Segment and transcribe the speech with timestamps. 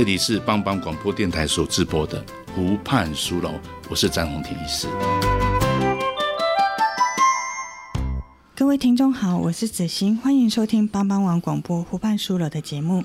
[0.00, 3.50] 这里是帮帮广播电台所直播的《湖畔书楼》，
[3.90, 4.88] 我是詹宏庭医师。
[8.56, 13.00] 各位听众好，我是子欣，欢迎收听帮帮网广播《湖畔书楼》的节目。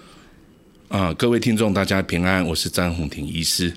[0.88, 3.75] 啊、呃，各位听众，大家平安，我是詹宏庭医师。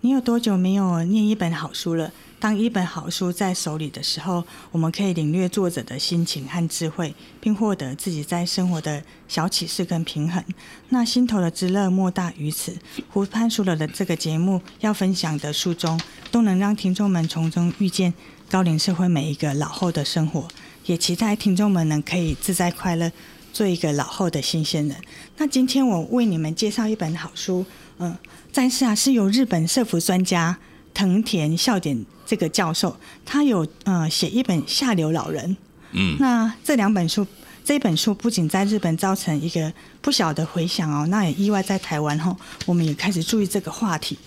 [0.00, 2.10] 你有多久没有念一本好书了？
[2.40, 10.42] 当一本好书在手里的时候，我们可以领略作者的心情和智慧，并获得自己在生活的小启示跟平衡。
[10.90, 12.76] 那心头的之乐莫大于此。
[13.10, 18.14] 湖畔书楼的这个节目要分享的书中，都能让听众们从中遇见
[18.48, 20.46] 高龄社会每一个老后的生活，
[20.86, 23.10] 也期待听众们能可以自在快乐，
[23.52, 24.96] 做一个老后的新鲜人。
[25.38, 27.66] 那今天我为你们介绍一本好书，
[27.98, 28.16] 嗯。
[28.50, 30.56] 但是啊，是由日本社福专家
[30.98, 35.48] 藤田孝典这个教授，他有呃写一本《下流老人》。
[35.92, 37.24] 嗯，那这两本书，
[37.64, 44.18] 这本书不仅在日本造成一个不小的回响哦，那也意外在台湾吼，我们也开始注意这个话题。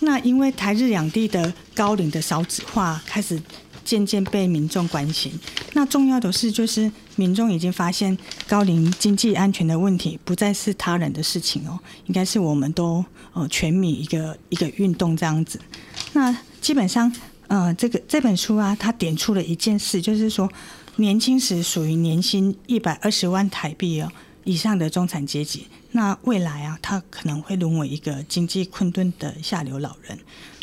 [0.00, 3.40] 那因为台日两地的高龄的少子化开始。
[3.84, 5.32] 渐渐被民众关心。
[5.72, 8.14] 那重要的是，就是民众已经发现
[8.46, 15.58] 高龄经济安全的问题，不再是他人的事情哦，应该是我们都呃全民一个一个运动这样子。
[16.18, 17.12] 那基本上，
[17.46, 20.50] 呃，这个这本书啊，它点出了一件事，就是说，
[20.96, 24.10] 年轻时属于年薪一百二十万台币哦
[24.42, 30.18] 以上的中产阶级，那未来啊，他可能会沦为一个经济困顿的下流老人。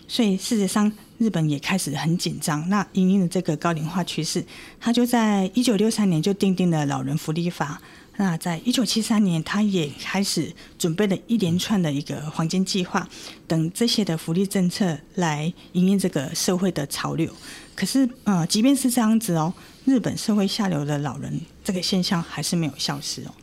[0.09, 2.68] 所以事实上，日本也开始很紧张。
[2.68, 4.46] 那因应的这个高龄化趋势，
[4.78, 7.81] 他就在一九六三年就订定了老人福利法。
[8.18, 13.08] 那在一九七三年，他也开始准备了一连串的一个黄金计划
[13.48, 17.34] 等这些的福利政策来迎应这个社会的潮流。
[17.75, 23.34] 可是，呃，即便是这样子哦，日本社会下流的老人这个现象还是没有消失哦。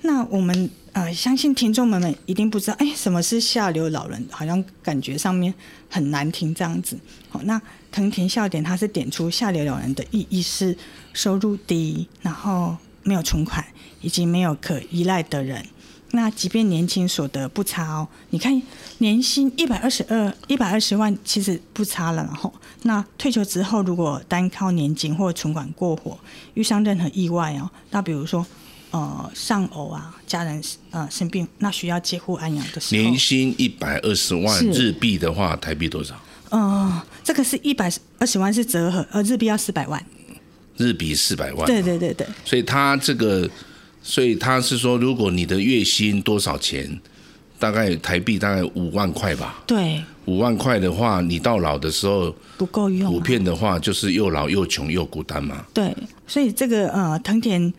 [0.00, 4.26] 那我们呃，相信听众们们一定不知道，哎，什么是下流老人？
[4.30, 5.52] 好像感觉上面
[5.90, 6.98] 很难听这样子。
[7.28, 7.60] 好，那
[7.92, 10.74] 藤田孝典他是点出下流老人的意义是
[11.12, 12.74] 收入低，然后
[13.08, 13.64] 没有存款，
[14.02, 15.64] 以及没有可依赖的人。
[16.10, 18.62] 那即便年轻所得不差哦，你看
[18.98, 22.22] 年薪一百二十二、一百二十万其实不差了。
[22.24, 22.52] 然后，
[22.82, 26.18] 那退休之后如果单靠年金或存款过活，
[26.54, 28.46] 遇上任何意外哦，那比如说。
[28.90, 36.14] 呃，丧偶啊，家人呃生病，那需要接护安养的时候，年薪一百二十万日币的话，台币多少？
[36.48, 40.02] 呃，这个是一百二十万是折合，呃，日币要四百万。
[40.78, 41.66] 日币四百万。
[41.66, 42.26] 对对对对。
[42.44, 43.46] 所以他这个，
[44.02, 46.98] 所以他是说，如果你的月薪多少钱，
[47.58, 49.62] 大概台币大概五万块吧。
[49.66, 50.02] 对。
[50.24, 53.12] 五万块的话，你到老的时候不够用。
[53.12, 55.66] 普遍的话，就是又老又穷又孤单嘛。
[55.74, 55.94] 对，
[56.26, 57.72] 所以这个呃，藤田。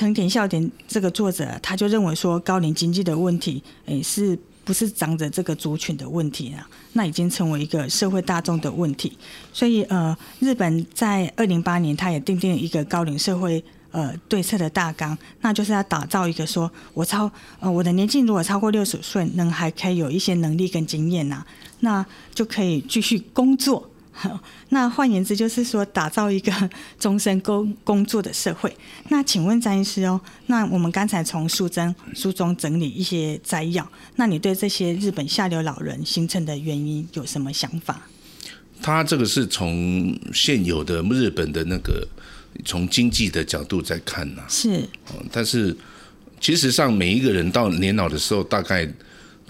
[0.00, 4.38] 藤田孝典这个作者，他就认为说，高龄经济的问题，诶，是
[4.68, 6.68] 不是长者这个族群的问题啊？
[6.92, 9.16] 那已经成为一个社会大众的问题。
[9.50, 21.42] 所以，呃，日本在二零八年，它也订定了一个高龄社会呃对策的大纲，那就是要打造一个说，我超呃我的年纪如果超过六十岁，能还可以有一些能力跟经验呐、
[21.80, 22.04] 那
[22.34, 23.88] 就可以继续工作。
[24.70, 26.52] 那换言之，就是说打造一个
[26.98, 28.74] 终身工工作的社会。
[29.08, 38.08] 那请问詹医师哦，那我们刚才从书中书中整理一些摘要，那你对这些日本下流老人形成的原因有什么想法？
[38.80, 42.06] 他这个是从现有的日本的那个
[42.64, 44.88] 从经济的角度在看呐、啊，是。
[45.32, 45.76] 但是
[46.40, 48.88] 其实上每一个人到年老的时候，大概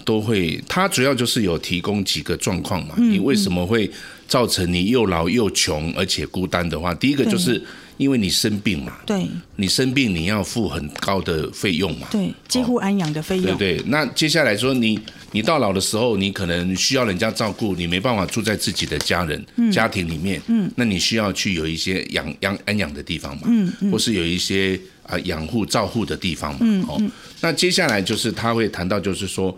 [0.09, 3.91] 都会，它主要就是有提供几个状况嘛，你为什么会？
[4.29, 7.59] 造成你又老又穷而且孤单的话，第一个就是
[7.97, 13.83] 因为你生病嘛，对，你生病你要付很高的费用嘛，对，几乎安养的费用，哦，对对。
[13.87, 14.99] 那接下来说你
[15.31, 23.91] 你到老的时候，你可能需要人家照顾，你没办法住在自己的家人、嗯、家庭里面，嗯，那你需要去有一些养养安养的地方嘛，嗯，嗯。
[23.91, 27.01] 或是有一些啊养护照护的地方嘛，嗯，哦，
[27.41, 29.57] 那接下来就是他会谈到就是说。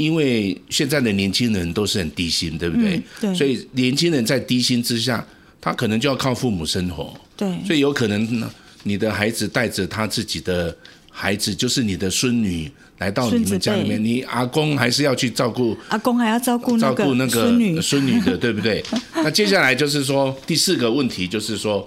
[0.00, 2.96] 因为现在的年轻人都是很低薪，对不对？
[2.96, 3.34] 嗯、对。
[3.34, 5.22] 所以年轻人在低薪之下，
[5.60, 7.14] 他可能就要靠父母生活。
[7.36, 7.46] 对。
[7.66, 8.50] 所以有可能
[8.84, 10.74] 你的孩子带着他自己的
[11.10, 18.82] 孩子，就是你的孙女来到你们家里面，你阿公还是要去照顾，阿公还要照顾照顾那个孙女孙女的，对不对？
[19.16, 21.86] 那接下来就是说第四个问题，就是说，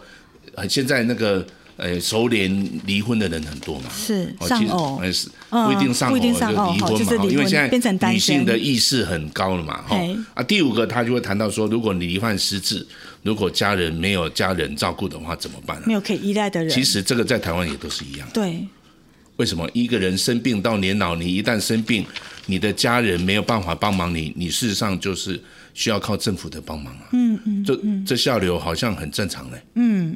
[0.54, 1.44] 呃，现在那个。
[1.75, 6.34] 呃，熟年离婚的人很多嘛，是丧偶，呃是不一定上偶就离
[6.80, 9.98] 婚嘛，因为现在女性的意识很高了嘛，哈
[10.36, 12.86] 啊，第五个他就会谈到说，如果你罹患失智，
[13.24, 15.81] 如果家人没有家人照顾的话，怎么办？
[15.86, 18.66] 没有可以依赖的人，其实这个在台湾也都是一样，对。
[19.38, 22.06] 为什么一个人生病到年老，你一旦生病，
[22.46, 25.42] 你的家人没有办法帮忙你，你事实上就是
[25.74, 30.16] 需要靠政府的帮忙啊，嗯嗯，这这下流好像很正常嘞，嗯。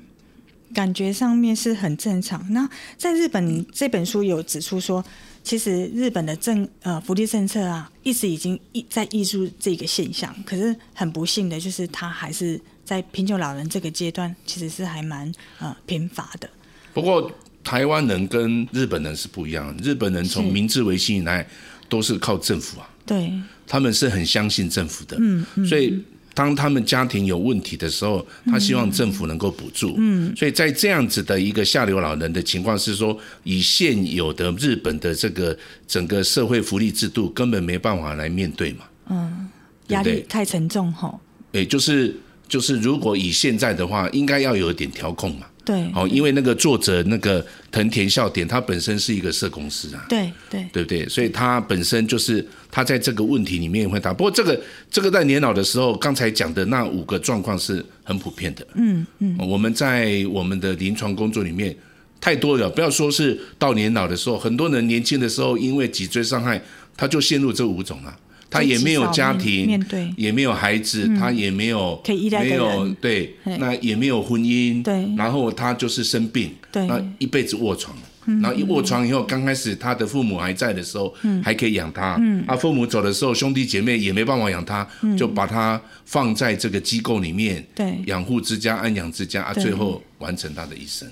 [0.74, 2.46] 感觉上面是很正常。
[2.52, 5.04] 那在日本这本书有指出说，
[5.44, 10.36] 其实日本的政呃福利政策啊，一直已经一在抑制这个现象。
[10.46, 16.50] 可是很不幸的就是，他还是在贫穷老人这个阶段，其实是还蛮呃贫乏的。
[16.94, 17.32] 不过
[17.64, 21.48] 台湾人跟日本人是不一样，日本人从明治维新以来
[21.90, 23.32] 都是靠政府啊，对，
[23.66, 26.04] 他们是很相信政府的，嗯，嗯所以。
[26.38, 29.96] 当他们家庭有问题的时候，他希望政府能够补助。
[29.98, 35.58] 嗯，所以在这样子的一个下流老人的情况是说，以现有的日本的这个
[35.88, 38.86] 整个社会福利制度，根本没办法来面对嘛。
[39.10, 39.50] 嗯，
[39.88, 41.20] 压力太沉重哈。
[41.52, 42.16] 对，就是
[42.48, 45.48] 就是，如果以现在的话，应该要有一点调控嘛。
[45.68, 51.06] 对，哦，因为那个作者那个藤田笑点，他本身是一个社公司啊，对对，对不对？
[51.10, 54.14] 所以他本身就是他在这个问题里面会答。
[54.14, 54.58] 不过这个
[54.90, 58.66] 这个在年老的时候，刚才讲的那五个状况是很普遍的。
[58.76, 61.76] 嗯嗯，我们在我们的临床工作里面
[62.22, 66.62] 太多了，不要说是到年老的时候，很多人年轻的时候因为脊椎伤害，
[66.96, 68.18] 他就陷入这五种了。
[68.50, 77.96] 他也没有家庭，面对也没有孩子，嗯、他也没有可以依赖，没有对，那也没有婚姻，对，然后他就是生病，对，那一辈子卧床。
[78.42, 82.20] 然后一卧床以后，刚开始他的父母还在的时候，还可以养他。
[82.46, 84.86] 他父母走的时候，兄弟姐妹也没办法养他，
[85.18, 91.08] 就把他放在这个机构里面，对，养护之家、安养之家啊，最后完成他的一生。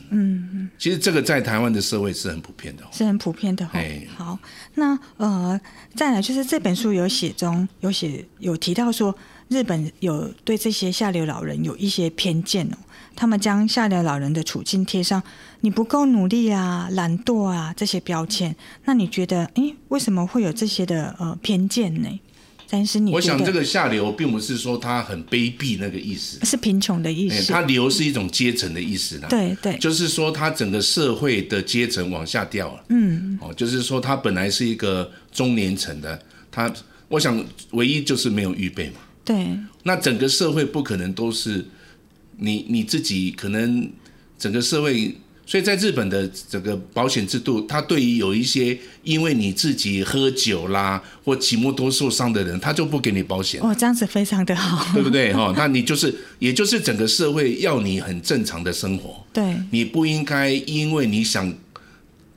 [0.78, 3.68] 其实这个在台湾的社会是很普遍的，是很普遍的。
[3.74, 4.38] 哎，好，
[4.76, 5.60] 那呃，
[5.96, 9.16] 再来就是这本书有写中有写有提到说，
[9.48, 12.78] 日本有对这些下流老人有一些偏见哦。
[13.16, 15.24] 他们将下流老人的处境贴上
[15.62, 18.54] “你不够努力啊、懒惰啊”这些标签。
[18.84, 22.20] 那你觉得，诶，为什么会有这些的呃偏见呢？
[22.70, 27.52] 但是你我想这个下流并不是说他很卑鄙那个意思，是贫穷的意思。
[27.52, 29.28] 他流是一种阶层的意思啦。
[29.30, 32.84] 对对，就是说他整个社会的阶层往下掉了。
[32.90, 36.20] 嗯，哦，就是说他本来是一个中年层的，
[36.52, 36.74] 他
[37.08, 38.98] 我想唯一就是没有预备嘛。
[39.24, 41.66] 对，那整个社会不可能都是。
[42.38, 43.90] 你你自己可能
[44.38, 45.16] 整个社会，
[45.46, 53.62] 所以在日本的这个保险制度，它对于有一些因为你自己喝酒啦或骑摩托受伤的人，他就不给你保险。
[53.62, 55.32] 哦，这样子非常的好，对不对？
[55.36, 59.24] 哈，那你就是，也就是整个社会要你很正常的生活。
[59.32, 61.54] 对，你不应该因为你想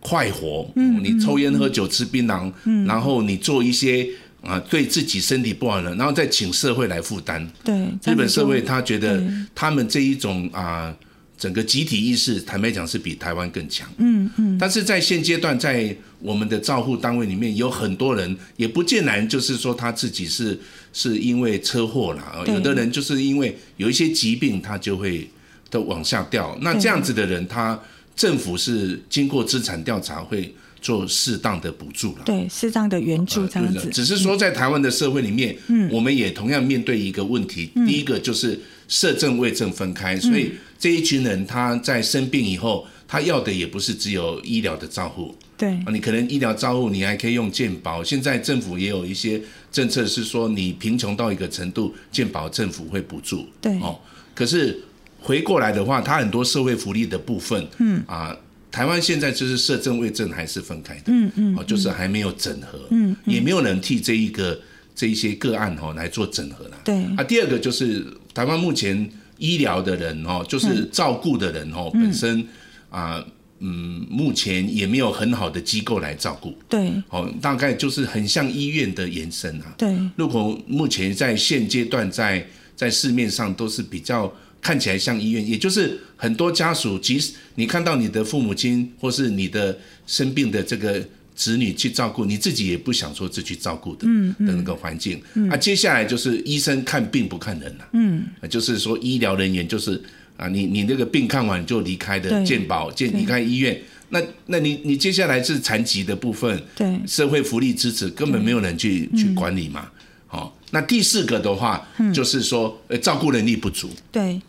[0.01, 4.09] 快活，嗯，你抽烟喝酒吃槟榔，嗯，然后你做一些。
[4.41, 7.45] 啊，对自己身体不好了，然后再请社会来负担。
[7.65, 7.75] 对，
[8.05, 9.21] 日本社会他觉得
[9.53, 10.95] 他们这一种啊，
[11.39, 13.89] 整个集体意识，坦白讲是比台湾更强。
[13.99, 14.59] 嗯嗯。
[14.59, 20.59] 但是在现阶段，在我们的照护单位里面，有很多人也不见然就是说他自己是
[20.93, 25.31] 是因为车祸啦，有的人就是因为有一些疾病，他就会
[25.71, 26.59] 都往下掉。
[26.61, 27.81] 那这样子的人，他
[28.17, 30.53] 政府是经过资产调查会。
[30.81, 33.91] 做适当的补助了，对，适当的援助这样子。
[33.93, 37.69] 只是说，在台湾的社会里面，嗯，我们也同样面对一个问题。
[37.75, 38.57] 嗯、第一个就是
[38.89, 45.33] 社政卫政分开，嗯、所以这一群人他在生病以后，他要的也不是只有医疗的照护。
[45.57, 48.03] 对，你可能医疗照护你还可以用健保。
[48.03, 49.41] 现在政府也有一些
[49.71, 53.47] 政策是说，你贫穷到一个程度，健保政府会补助。
[53.61, 53.99] 对，哦，
[54.35, 54.81] 可是
[55.21, 58.37] 回过来的话，他很多社会福利的部分，嗯啊。
[58.71, 64.61] 台湾现在就是社政卫政还是分开的，嗯嗯，哦，就是还没有整合，嗯，也没有人替这一个
[64.95, 67.03] 这一些个案哦来做整合了，对。
[67.17, 72.47] 啊，第二个就是台湾目前医疗的人哦，就是照顾的人哦，本身
[72.91, 73.25] 啊，
[73.61, 79.97] 嗯，目前也没有很好的机构来照顾，对，哦，大概就是很像医院的延伸啊，对。
[80.17, 84.33] 如果目前在现阶段在在市面上都是比较。
[84.61, 91.01] 看起来像医院，也就是很多家属，即使你看到你的父母亲或是你的生病的这个
[91.39, 95.23] 子女去照顾，你自己也不想说自己照顾的，嗯，的那个环境。
[95.49, 100.03] 啊，接下来就是医生看病不看人了，嗯，就是说医疗人员就是
[100.37, 109.89] 啊，你你那个病看完就离开的健保，健离开医院，那那你你接下来是残疾的部分，对社会福利支持根本没有人去去管理嘛。
[110.27, 113.89] 好、哦，那第四个的话，嗯、就是说呃照顾能力不足。
[114.11, 114.41] 对，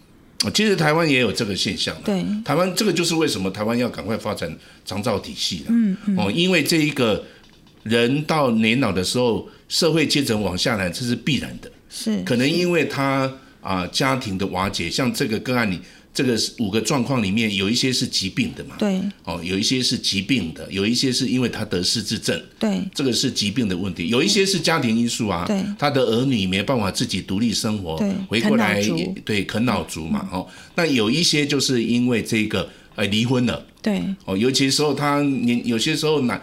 [0.53, 1.96] 其实台湾也有这个现象。
[2.03, 4.53] 对，台湾这个就是为什么台湾要赶快发展
[4.86, 5.65] 长照体系了。
[5.69, 6.17] 嗯嗯。
[6.17, 7.25] 哦，因为这一个
[7.84, 11.72] 人到年老的时候，社会阶层往下来，这是必然的。
[11.89, 12.22] 是。
[12.24, 13.31] 可能因为他。
[13.62, 15.77] 啊，家庭的瓦解，像这个个案里，
[16.20, 18.76] 这个五个状况里面有一些是疾病的嘛？
[18.78, 19.00] 对。
[19.24, 22.38] 哦，有一些是疾病的，有一些是因为他得失智症。
[22.60, 22.82] 对。
[22.94, 25.46] 这个是疾病的问题，有一些是家庭因素啊。
[25.48, 25.64] 对。
[25.78, 27.98] 他的儿女没办法自己独立生活。
[27.98, 28.12] 对。
[28.28, 28.84] 回过来，
[29.24, 30.46] 对，啃老族嘛，哦，
[30.76, 33.66] 那有一些就是因为这个，呃，离婚了。
[33.82, 34.04] 对。
[34.26, 36.42] 哦，尤其时候他年，有些时候男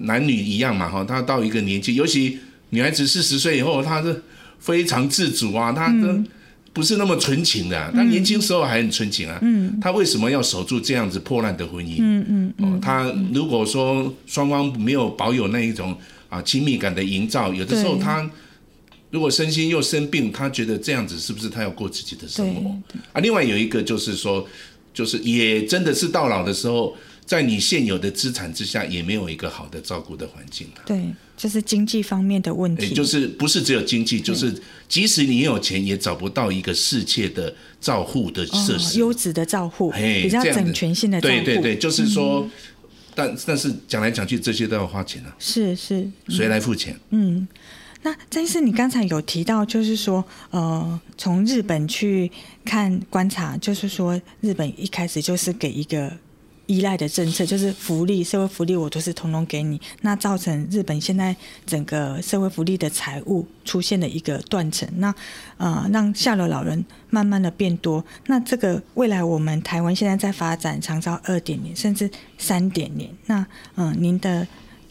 [0.00, 2.38] 男女一样嘛，哈，他到一个年纪，尤其
[2.68, 4.22] 女孩子四十岁以后，她是
[4.58, 6.12] 非常自主啊，她的。
[6.12, 6.26] 嗯
[6.74, 9.38] 不是那么纯情的、啊，他年轻时候还很纯情啊。
[9.40, 11.96] 嗯，他为什么要守住这样子破烂的婚姻？
[12.00, 15.96] 嗯嗯，嗯，哦，他如果说双方没有保有那一种
[16.28, 18.30] 啊亲密感的营造，有的时候他
[19.10, 22.70] 如果身心又生病，他觉得这样子是不是他要过自己的生活？
[23.14, 24.46] 啊，另外有一个就是说，
[24.92, 26.94] 就是也真的是到老的时候。
[27.26, 30.66] 在你现有的资产之下，也没有一个好的照顾的环境。
[30.84, 32.94] 对，就是经济方面的问题。
[32.94, 34.54] 就是不是只有经济，就是
[34.88, 41.20] 即使你有钱，也找不到一个世界的照护的设施，优质的照护，比较整全性的。
[41.20, 42.50] 对对对，就是说，嗯、
[43.14, 45.34] 但但是讲来讲去，这些都要花钱啊。
[45.38, 46.98] 是是，谁来付钱？
[47.10, 47.46] 嗯，
[48.02, 52.30] 那但是你刚才有提到，就是说，呃，从日本去
[52.64, 56.12] 看观察，就是说，日本一开始就是给一个。
[56.66, 65.14] 依赖的政策就是福利，社会福利我都是统统给你，那造成日本现在整个社会福利的财务出现了一个断层，那
[65.58, 73.40] 呃让下流老人慢慢的变多，那这个未来我们台湾现在在发展长照二点零甚至三点零，那
[73.74, 74.46] 嗯、呃、您的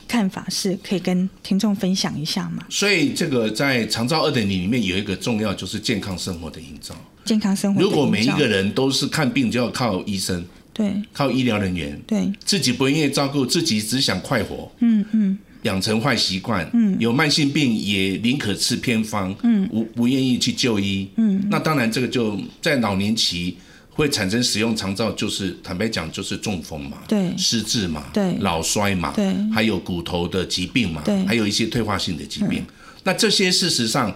[0.08, 2.64] 看法是可以跟听众分享一下吗？
[2.70, 6.94] 所以这个在长照二点零里面有一个重要就是健康生活的营造，
[7.26, 10.46] 健康生活如果每一个人都是看病就要靠医生。
[10.74, 23.56] 对，靠医疗人员，对，自己不愿意照顾，自己只想快活，嗯嗯，养成坏习惯，嗯，有慢性病也宁可吃偏方，嗯，不不愿意去就医，嗯，那当然这个就在老年期
[23.92, 32.66] 会产生使用长照，就是坦白讲就是中风嘛，对，失智嘛，对，老衰嘛，对，还有骨头的疾病嘛，对，还有一些退化性的疾病，
[33.04, 34.12] 那这些事实上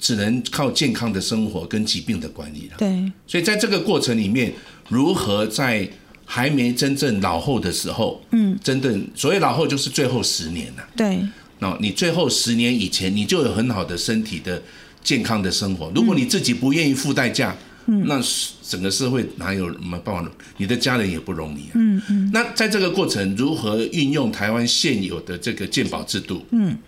[0.00, 4.50] 只能靠健康的生活跟疾病的管理了，对，所以在这个过程里面，
[4.88, 5.86] 如何在
[6.24, 10.88] 还没真正老后的时候，嗯，真正所谓老后就是最后十年了。
[10.96, 11.20] 对，
[11.58, 14.62] 那你最后十年以前，你就有很好的身体的
[15.04, 15.92] 健康的生活。
[15.94, 17.54] 如果你自己不愿意付代价，
[17.86, 18.18] 嗯，那
[18.62, 20.30] 整个社会哪有什么办法？
[20.56, 21.72] 你的家人也不容易啊。
[21.74, 22.30] 嗯嗯。
[22.32, 26.46] 那在这个过程，如何运用台湾现有的这个健保制度？
[26.52, 26.78] 嗯，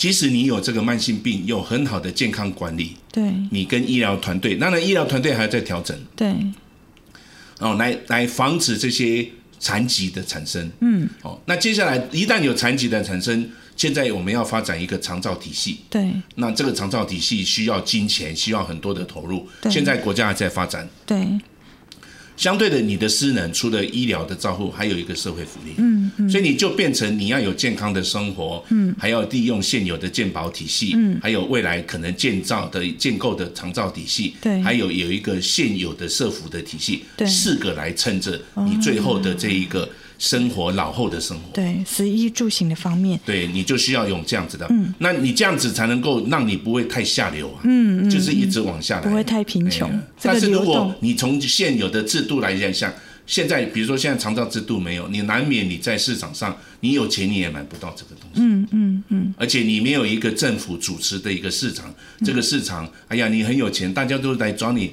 [0.00, 6.34] 即使你有这个慢性病，有很好的健康管理，对，你跟医疗团队，当然医疗团队还要再调整，对。
[7.58, 9.28] 哦，来来防止这些
[9.58, 10.70] 残疾的产生。
[10.80, 15.80] 嗯，哦，那接下来一旦有残疾的产生，现在我们要发展一个长照体系。
[15.90, 19.46] 对，那这个长照体系需要金钱，需要很多的投入。
[19.70, 20.88] 现在国家还在发展。
[21.04, 21.28] 对。
[22.40, 25.74] 相对的，你的失能除了医疗的照顾，还有一个社会福利。
[25.76, 39.86] 嗯嗯，所以你就变成你要有健康的生活，嗯，还要利用现有的健保体系，嗯，还有未来可能建造的建构的长照体系，对，还有有一个现有的社福的体系，对，四个来撑着你最后的这一个。
[40.20, 49.90] 生活老后的生活，对，食衣住行的方面，对，你就需要用这样子的，嗯，那你这样子才能够让你不会太下流啊，嗯嗯，就是一直往下来，不会太贫穷。
[50.20, 52.92] 但是如果你从现有的制度来讲，像
[53.26, 64.90] 现在，比如说现在长照制度没有，你难免你在市场上，你有钱你也买不到这个东西，嗯嗯嗯，而且你没有一个政府主持的一个市场，这个市场，哎呀，你很有钱，大家都来找你。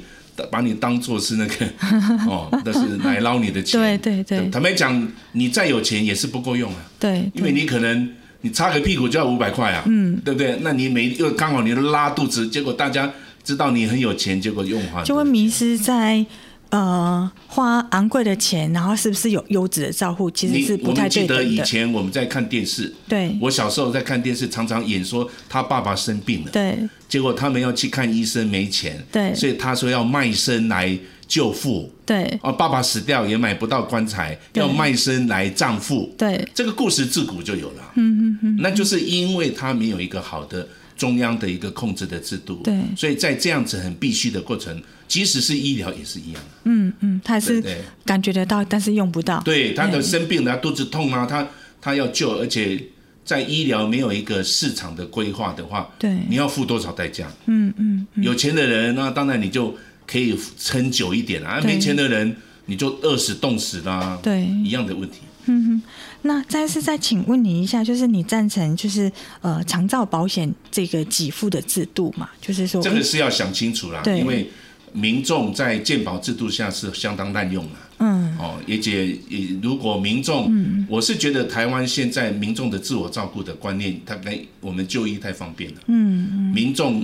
[0.52, 1.66] 把你当做是那个
[2.30, 3.80] 哦，那是来捞你的钱。
[3.80, 4.50] 对对对。
[4.50, 6.80] 坦白讲，你再有钱也是不够用啊。
[7.00, 7.30] 对。
[7.34, 8.10] 因为你可能
[8.42, 9.84] 你擦个屁股就要五百块啊。
[9.88, 10.20] 嗯。
[10.24, 10.58] 对不对？
[10.62, 13.12] 那你每又刚好你都拉肚子，结果大家
[13.44, 16.26] 知道你很有钱，结果用完就会迷失在
[16.70, 21.36] 呃花昂贵的钱，然后是不是有优质的照护，其实是不太对的。
[21.36, 23.36] 我们记得以前我们在看电视，对。
[23.42, 26.52] 我小时候在看电视，常常演说他爸爸生病了。
[26.52, 26.78] 对。
[27.08, 42.62] 结果他们要去看医生，没钱，对，所以他说要卖身来救父，对，哦，爸爸死掉也买不到棺材，要卖身来葬父，对，这个故事自古就有了，嗯嗯嗯，那就是因为他没有一个好的中央的一个控制的制度。
[42.64, 46.42] 对，所以在这样子很必须的过程，即使是医疗也是一样。
[46.66, 47.64] 嗯嗯，他是
[48.04, 49.40] 感觉得到，但是用不到。
[49.42, 51.48] 对，他的生病了，他肚子痛啊，他
[51.80, 52.84] 他要救，而且
[53.24, 57.32] 在医疗没有一个市场的规划的话，对，你要付多少代价？
[57.46, 59.76] 嗯嗯，有钱的人那当然你就
[60.06, 62.36] 可以撑久一点啊，没钱的人
[62.66, 64.20] 你就饿死冻死啦。
[64.24, 65.20] 对，一样的问题。
[65.50, 65.82] 嗯哼，
[66.28, 72.30] 那再次再请问你一下，就是你赞成就是呃长照保险这个给付的制度嘛？
[72.40, 74.50] 就是说这个是要想清楚啦，因为
[74.94, 77.72] 民众在健保制度下是相当滥用的。
[78.00, 85.78] 嗯，哦，也解也如果民众，嗯，我是觉得台湾现在民众的自我照顾的观念，他跟我们就医太方便了。
[85.88, 87.02] 嗯嗯，民众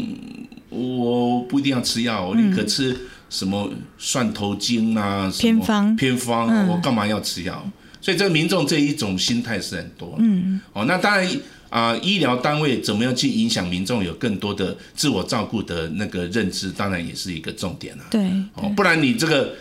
[0.69, 2.95] 我不一定要吃药，我宁可吃
[3.29, 7.67] 什么蒜头精啊，偏方偏方，我干嘛要吃药？
[8.03, 10.17] 所以，这个民众这一种心态是很多。
[10.19, 11.25] 嗯，哦，那当然
[11.69, 18.03] 啊、呃，医疗单位怎么样去影响民众有更多的自我照顾的那个认知，当然也是一个重点了。
[18.11, 19.55] 对，哦，不然你这个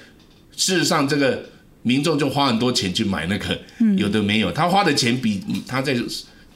[0.57, 1.45] 事实上，这个
[1.83, 3.57] 民众就花很多钱去买那个，
[3.97, 5.97] 有的没有，他花的钱比他在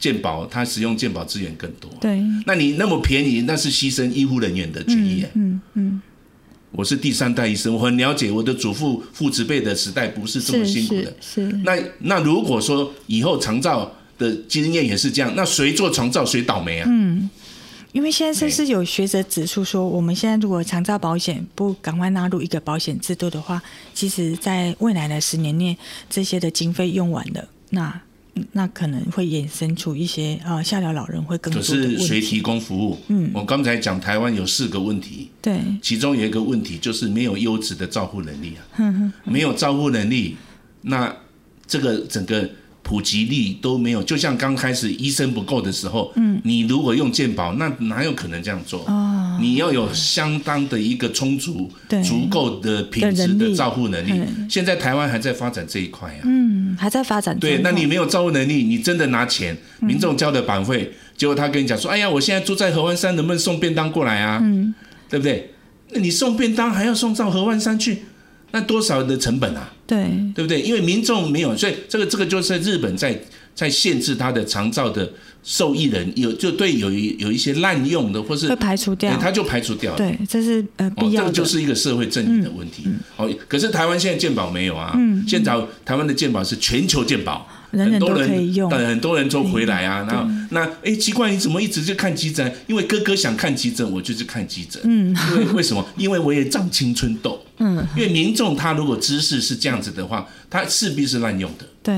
[0.00, 1.88] 健保，他使用健保资源更多。
[2.00, 5.24] 对，那你那么便宜，那是牺牲医护人员的权益。
[5.34, 6.02] 嗯嗯。
[6.76, 11.04] 我是第三代医生，我很了解我的祖父父执辈的时代不是这么辛苦的。
[11.22, 11.56] 是，是，是。
[11.64, 16.86] 那那如果说以后长照的经验也是这样，那谁做长照谁倒霉啊？
[16.86, 17.30] 嗯，
[17.92, 23.62] 因为现在甚至有学者指出说，我们现在如果长照保险不赶快纳入一个保险制度的话，
[23.94, 25.76] 其实在未来的十年内，
[26.10, 28.02] 这些的经费用完了，那。
[28.52, 31.60] 那可能会衍生出一些啊，下疗老人会更多。
[31.60, 32.98] 可是谁提供服务？
[33.08, 40.36] 嗯，我刚才讲台湾有四个问题，对，其中有一个问题就是没有优质的照护能力啊， 没有照护能力，
[40.82, 41.14] 那
[41.66, 42.48] 这个整个。
[42.88, 48.84] 普及率都没有，就像刚开始医生不够的时候，嗯，你如果用健保，那哪有可能这样做？
[48.86, 51.70] 哦，你要有相当的一个充足、
[52.04, 54.22] 足够的品质的照护能力。
[54.48, 57.38] 现在台湾还在发展这一块啊，嗯，还在发展。
[57.38, 64.40] 对，那你没有照护能力，你真的拿钱，民众交的版费，结果他跟你讲说，哎呀，我现在住在河湾山，能不能送便当过来啊？
[64.42, 64.74] 嗯，
[65.08, 65.52] 对不对？
[65.92, 67.98] 那你送便当还要送到河湾山去？
[68.52, 69.72] 那多少的成本啊？
[69.86, 70.62] 对，对不对？
[70.62, 73.20] 因为民众没有，所以这个这个就是日本在
[73.56, 75.10] 在限制他的长照的
[75.42, 79.96] 受益人，有就对有一有一些滥用的，或是会排除掉，他就排除掉了。
[79.96, 81.30] 对，这是呃必要的。
[81.30, 82.82] 哦，这个就是一个社会正义的问题。
[82.84, 84.92] 嗯嗯、哦，可是台湾现在健保没有啊。
[84.94, 85.24] 嗯。
[85.26, 85.52] 现在
[85.84, 87.48] 台湾的健保是全球健保。
[87.70, 90.06] 人人都可以用，很多人，很多人都回来啊。
[90.08, 92.54] 然后那哎，奇怪，你怎么一直就看急诊？
[92.66, 94.80] 因为哥哥想看急诊，我就去看急诊。
[94.84, 95.86] 嗯，因为为什么？
[95.96, 97.44] 因为我也长青春痘。
[97.58, 101.66] 嗯，因为民众他如果知识是这样子的话，他势必是滥用的。
[101.82, 101.94] 对。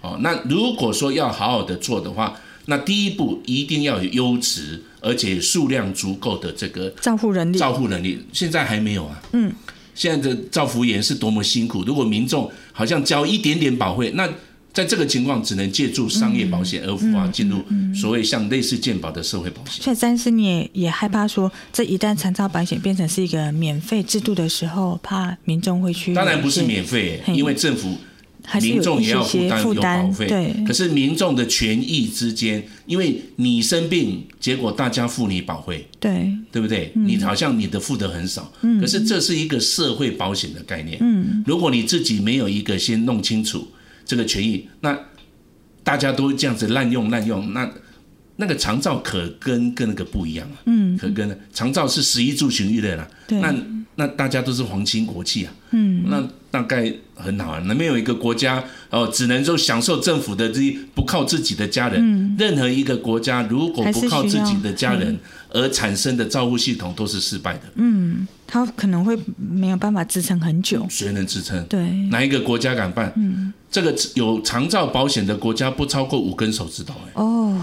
[0.00, 2.34] 哦，那如果说要好好的做的话，
[2.66, 7.58] 那第一步一定要有优质而且数量足够的这个照护人力。
[7.58, 9.22] 照护能力现在还没有啊。
[9.32, 9.52] 嗯。
[9.94, 14.28] 现在的照服员是多么辛苦，如果民众好像交一点点保费，那。
[14.72, 17.62] 在这个情况，只能借助商业保险，而无法进入
[17.94, 19.82] 所谓像类似健保的社会保险。
[19.82, 26.14] 所以，詹医师你也也害怕说，这一旦长照保险变成是一个免费制度的时候，怕民众会去。
[26.14, 27.98] 当然不是免费，因为政府、
[28.62, 30.26] 民众也要负担有保费。
[30.26, 30.64] 对。
[30.66, 36.90] 可是民众的权益之间，因为你生病，结果大家付你保费，对，对不对？
[36.94, 40.96] 你好像你的付的很少，可是这是一个社会保险的概念。
[41.02, 41.44] 嗯。
[41.46, 43.68] 如果你自己没有一个先弄清楚。
[44.12, 45.06] 这个权益，那
[45.82, 47.72] 大家都这样子滥用滥用，那
[48.36, 53.54] 那个长照可跟跟那个不一样啊，嗯，可跟长照是十一住行娱乐啦，那
[53.94, 65.18] 那大家都是皇亲国戚啊，嗯，那大概很好啊，那没有一个国家哦，只能说享受政府的这些，不靠自己的家人，嗯，任何一个国家如果不靠自己的家人
[65.50, 71.62] 而产生的照护系统都是失败的，嗯，他可能会没有办法支撑很久，谁能支撑？
[71.66, 73.12] 对，哪一个国家敢办？
[73.16, 73.52] 嗯。
[73.70, 77.12] 这个有长照保险的国家不超过五根手指头哎。
[77.14, 77.58] 哦，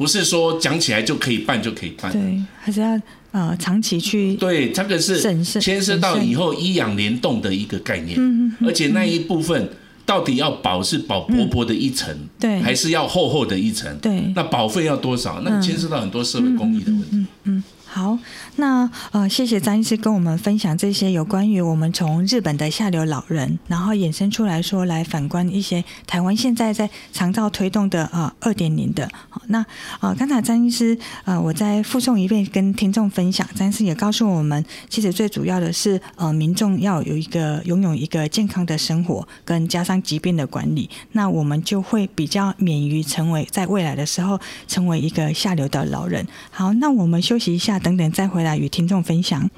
[0.00, 2.98] 不是说讲起来就可以办就可以办，对，还是要
[3.32, 5.20] 呃长期去对，这个是
[5.60, 9.68] 牵涉到以后医养联动的一个概念，嗯，而且那一部分
[10.06, 15.42] 到底要保是保薄薄的一层，对，还是要厚厚的一层，对，那保费要多少？
[15.44, 17.62] 那牵涉到很多社会公益的问题，嗯。
[17.92, 18.16] 好，
[18.54, 29.10] 那呃，谢谢张医师跟我们分享这些有关于我们从日本的下流老人，然后衍生出来说来反观一些台湾现在在长照推动的呃二点零的。
[29.28, 29.66] 好，那
[29.98, 46.24] 呃，刚才张医师呃，我再附送一遍跟听众分享，张医师也告诉我们，其实最主要的是呃，民众要有一个拥有一个健康的生活，跟加上疾病的管理，那我们就会比较免于成为在未来的时候成为一个下流的老人。
[46.52, 47.79] 好，那我们休息一下。
[47.82, 49.50] 等等，再回来与听众分享。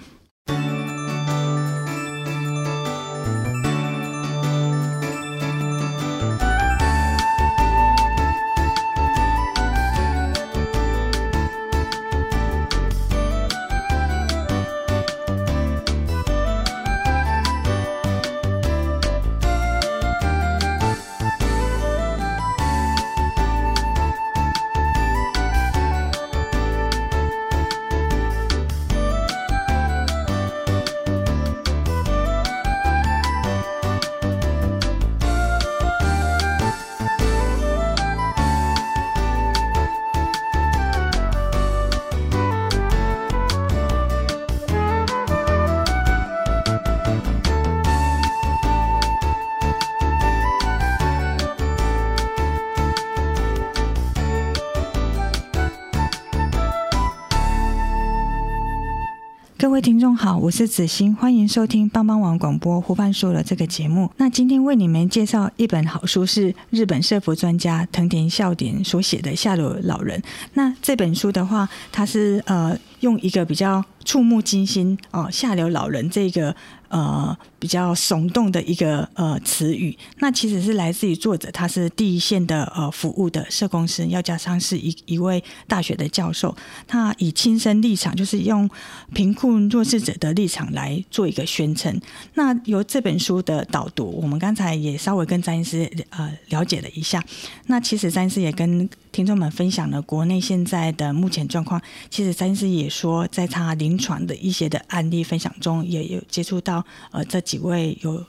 [59.63, 64.11] 各位听众好，我是子欣，欢迎收听帮帮网广播湖畔书楼这个节目。
[64.17, 70.19] 那今天为你们介绍一本好书，是日本社福专家藤田孝典所写的《下流老人》。
[70.55, 76.57] 那这本书的话，它是呃用一个比较触目惊心哦，下流老人这个。
[76.93, 86.55] 呃，比较耸动的一个呃词语，那其实是来自于作者，他是第一线的呃服务的社工师，要加上是一一位大学的教授，
[86.87, 88.69] 他以亲身立场，就是用
[89.15, 91.99] 贫困弱势者的立场来做一个宣称。
[92.35, 97.25] 那由这本书的导读，我们刚才也稍微跟詹医师呃了解了一下，
[97.69, 98.87] 那其实詹医师也跟。
[99.13, 101.79] 听众们分享了国内现在的目前状况，
[102.09, 108.25] 其实詹医师也说，在他临床的一些的案例分享中，也有接触到呃这几位有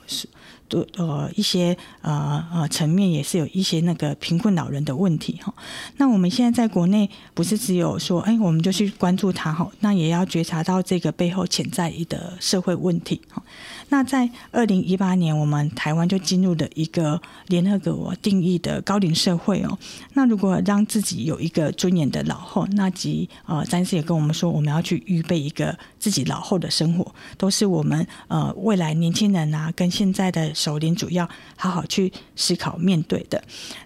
[0.68, 5.54] 多呃一些呃呃层面，也是有一些那个贫困老人的问题哈。
[5.98, 13.44] 那我们现在在国内不是只有说，哎，我们就去关注他哈，那也要觉察到这个背后潜在的社会问题哈。
[13.89, 19.78] 那在二零一八年，我们台湾就进入了一个联合国定义的高龄社会哦。
[20.13, 33.42] 那如果让自己有一个尊严的老后，那即呃，詹医师也跟我们说，我们要去预备一个自己老后的生活，都是我们呃未来年轻人啊，跟现在的首领主要好好去思考面对的。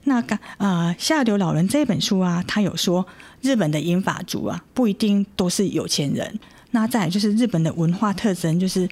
[0.06, 3.06] 那刚呃《下流老人》这本书啊，他有说
[3.44, 6.40] 日本的英法族啊，不一定都是有钱人。
[6.72, 8.90] 那再来就是日本的文化特征就是。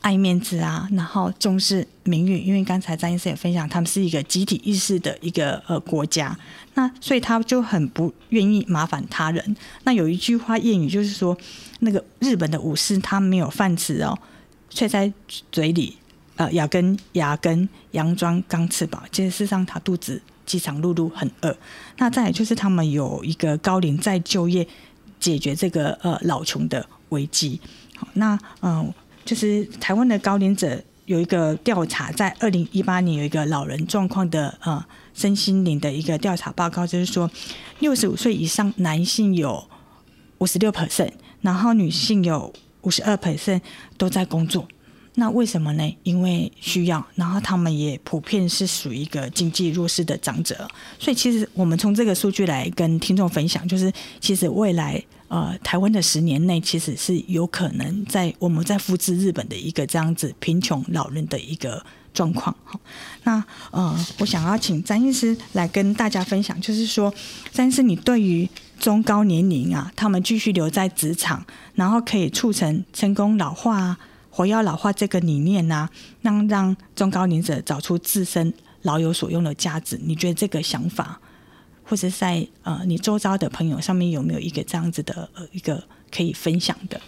[0.00, 6.38] 爱面子啊，然后重视名誉，因为刚才张医生也分享，他们是一个集体意识的一个呃国家，
[6.74, 9.56] 那所以他就很不愿意麻烦他人。
[9.82, 11.36] 那有一句话谚语就是说，
[11.80, 14.18] 那个日本的武士他没有饭吃哦，
[14.68, 15.12] 却在
[15.52, 15.96] 嘴里
[16.36, 21.56] 呃咬根牙根，佯装刚吃饱，其实事实上他肚子饥肠辘辘很饿。
[21.96, 24.66] 那再来就是他们有一个高龄再就业，
[25.18, 27.60] 解决这个呃老穷的危机。
[27.96, 28.92] 好，那嗯。
[29.24, 37.30] 就是台湾的高龄者有一个调查，在二零一八年有一个老人状况的呃身心灵的一个调查报告，就是说
[37.80, 39.68] 六十五岁以上男性有
[40.38, 43.60] 五十六 percent，然后女性有五十二 percent
[43.96, 44.66] 都在工作。
[45.14, 45.96] 那为什么呢？
[46.04, 50.68] 因为需要，然后他们也普遍是属于一个经济弱势的长者。
[50.98, 55.02] 所以其实我们从这个数据来跟听众分享，就是其实未来。
[55.28, 62.56] 呃，台湾的十年内其实是有可能在我们在复制日本的一个这样子贫穷老人的一个状况。
[62.64, 62.80] 好，
[63.24, 67.12] 那呃，我想要请詹医师来跟大家分享，就是说，
[67.52, 68.48] 詹医师，你对于
[68.78, 73.98] 中高年龄啊，他们继续留在职场，然后可以促成成功老化、
[74.30, 75.88] 活跃老化这个理念啊，
[76.22, 81.20] 让让中高龄者找出自身老有所用的价值，你觉得这个想法？
[81.84, 85.82] 或者在呃，你周遭的朋友上面有没有一个这样子的呃一个
[86.14, 87.00] 可以分享的？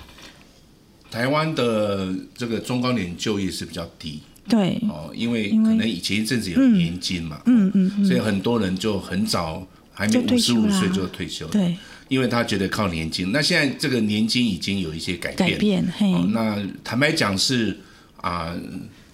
[1.11, 9.67] 台湾的这个中高年就业是比较低，对哦，因为可能以前一阵子有年金嘛，嗯嗯，嗯，所以很多人就很早
[10.01, 11.77] 还没五十五岁就退休了，对，
[12.09, 13.33] 因为他觉得靠年金。
[13.33, 17.77] 那现在这个年金已经有一些改变，改变嘿、哦，那坦白讲是
[18.17, 18.61] 啊、呃，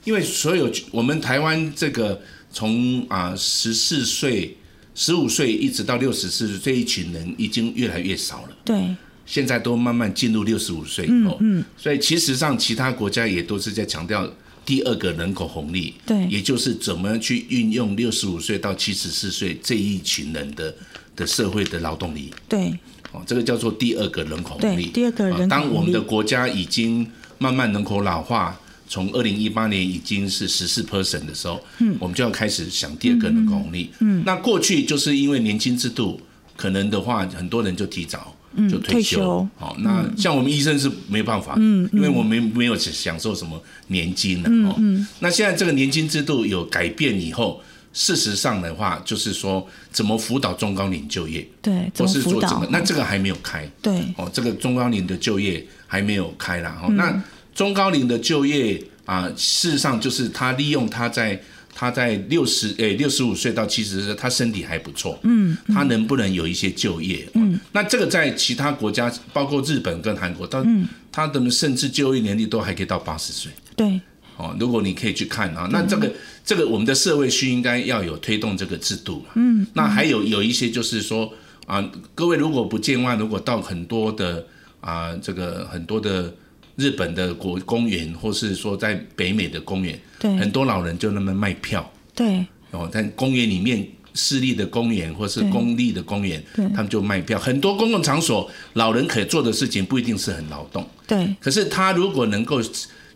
[0.04, 2.22] 因为所有我们台湾这个
[2.52, 4.56] 从啊十四岁。
[4.98, 8.56] 十五岁一直到六十四岁，这一群人已经越来越少了。
[8.64, 8.96] 对，
[9.26, 14.26] 现在都慢慢进入六十五岁以后，嗯，所以其实上其他国家也都是在强调
[14.66, 20.74] 第二个人口红利，对，也就是怎么去运用六十五岁到七十四岁这一群人的
[21.14, 22.78] 的社会的劳动力，对，
[23.12, 25.48] 哦，这个叫做第二个人口红利，第二个人口红利。
[25.48, 28.60] 当我们的国家已经慢慢人口老化。
[28.88, 33.90] 从二零一八年已经是十四 percent 的时候，嗯，我们就要开始想第二个人口红利。
[33.98, 36.20] 嗯，那过去就是因为年金制度，
[36.54, 38.32] 可能的话，很多人就提早
[38.70, 39.46] 就退休。
[39.56, 44.48] 好，那像我们医生是没办法，嗯，因为我们没有享受什么年金了。
[44.48, 45.06] 嗯嗯。
[45.20, 51.46] 那现在这个年金制度有改变以后，事实上的话，就是说怎么辅导中高龄就业？
[51.60, 52.66] 对，怎么辅导？
[52.70, 53.68] 那这个还没有开。
[53.82, 54.02] 对。
[54.16, 56.70] 哦，这个中高龄的就业还没有开了。
[56.70, 57.22] 哈，那。
[57.54, 61.40] 中高龄的就业啊，事实上就是他利用他在
[61.78, 67.28] 他在六十诶六十五岁到七十岁，他身体还不错，嗯，他能不能有一些就业？
[67.34, 70.64] 嗯，那这个在其他国家，包括日本跟韩国，他
[71.12, 73.52] 他的甚至就业年龄都还可以到八十岁。
[73.76, 74.00] 对，
[74.38, 76.10] 哦，如果你可以去看啊，那这个
[76.46, 79.22] 这个我们的社会需应该要有推动这个制度。
[79.34, 81.30] 嗯，那还有有一些就是说
[81.66, 84.46] 啊，各位如果不见外，如果到很多的
[84.80, 86.32] 啊这个很多的。
[86.76, 97.38] 日本的国公园，或是说在北美的公园，对，很多老人就那么卖票，对，哦，在公园里面，私立的公园或是公立的公园，对，他们就卖票。
[97.38, 101.34] 很多公共场所，老人可以做的事情不一定是很劳动，对。
[101.40, 102.60] 可是他如果能够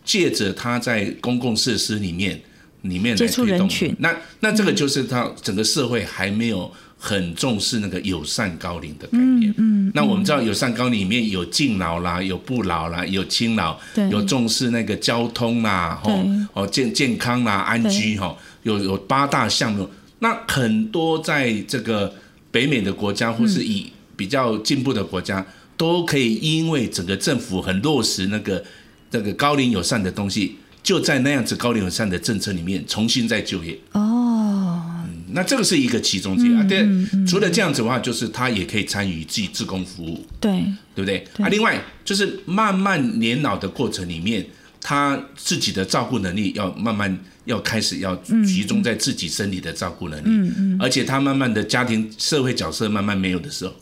[0.03, 2.41] 借着他在公共设施里面，
[2.81, 3.69] 里面来推动，
[3.99, 6.71] 那那这个就是他整个社会还没有。
[7.03, 9.49] 很重视那个友善高龄的概念。
[9.57, 13.75] 嗯，嗯，那我们知道友善高龄里面有敬老啦，有不老啦，有亲老，
[14.11, 19.89] 有重视那个交通啦，吼，哦健健康啦，安居哈，有有八大项目。
[20.19, 22.13] 那很多在这个
[22.51, 25.43] 北美的国家，或是以比较进步的国家，
[25.75, 28.63] 都可以因为整个政府很落实那个
[29.09, 33.75] 那个高龄友善的东西，就在那样子高龄友善的政策里面重新再就业。
[33.93, 34.20] 哦。
[35.33, 36.87] 那这个是一个其中之一啊，对，
[37.25, 40.51] 除了这样子的话，就是他也可以参与自己自工服务，对，
[40.95, 41.25] 对不对？
[41.39, 44.45] 啊，另外就是慢慢年老的过程里面，
[44.81, 48.15] 他自己的照顾能力要慢慢要开始要
[48.45, 53.73] 集中在自己身体的照顾能力，嗯嗯，而且他慢慢的家庭社会角色慢慢没有的时候，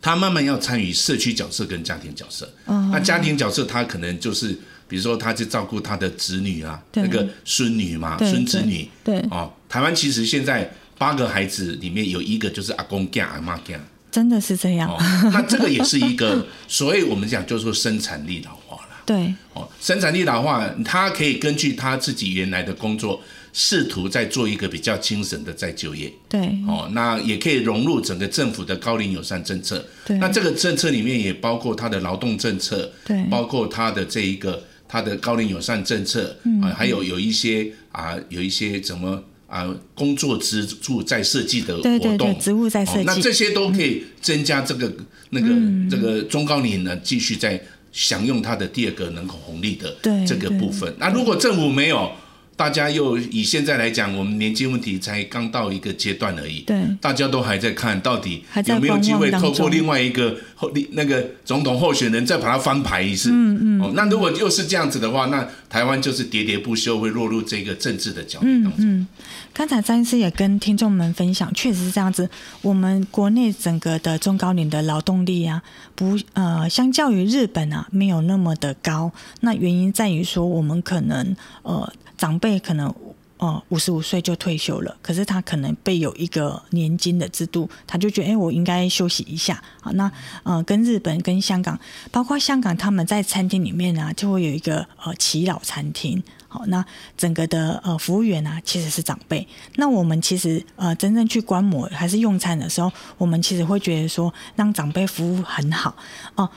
[0.00, 4.58] 他慢慢要参与社区角色跟家庭角色，那家庭角色他可能就是。
[4.90, 14.88] 比如说，他去照顾他的子女啊，那个孙女嘛，孙子女，对，哦，台湾其实现在八个孩子里面有一个就是阿公干阿妈干，真的是这样。
[14.88, 14.96] 哦，
[15.32, 18.88] 那这个也是一个，所以我们讲就是说生产力老化了。
[19.06, 23.20] 对，哦，生产力老化，他可以根据他自己原来的工作。
[23.50, 45.48] 试图再做一个比较精神的再就业，对，哦，那也可以融入整个政府的高龄友善政策，对，那这个政策里面也包括他的劳动政策，对，包括他的这一个他的高龄友善政策，嗯，啊，还有有一些啊，有一些怎么啊，工作植物再设计的活动，对对对，设计，那这些都可以增加这个、嗯、那个
[45.90, 50.94] 这个中高龄呢继续在享用它的第二个人口红利的这个部分。
[50.98, 52.12] 那如果政府没有。
[52.58, 56.62] 大家又以现在来讲，我们年金问题才刚到一个阶段而已。
[56.62, 63.30] 对，大家都还在看到底有没有机会透过另外一个候那个总统候选人再把它翻牌一次。
[63.32, 63.80] 嗯嗯。
[63.80, 68.74] 哦，那如果又是这样子的话，那台湾就是喋喋不休，会落入这个政治的角力当中。
[68.78, 69.06] 嗯，
[69.54, 72.28] 刚才张医师也跟听众们分享，确实是这样子。
[72.62, 75.62] 我们国内整个的中高龄的劳动力啊，
[75.94, 79.12] 不呃，相较于日本啊，没有那么的高。
[79.42, 81.92] 那原因在于说，我们可能呃。
[82.18, 82.94] 长辈可能
[83.38, 89.92] 哦五十五岁就退休了，可是他可能备有一个年金的制度，他就觉得哎，我应该休息一下啊。
[89.92, 90.10] 那
[90.42, 91.78] 呃，跟日本、跟香港，
[92.10, 96.22] 包括香港，他们在餐厅里面啊，就会有一个呃耆老餐厅。
[96.50, 96.82] 好，那
[97.14, 99.46] 整个的呃服务员啊，其实是长辈。
[99.76, 105.94] 那我们其实呃真正去观摩还是用餐的时候，我们其实会觉得说，让长辈服务很好
[106.36, 106.48] 哦。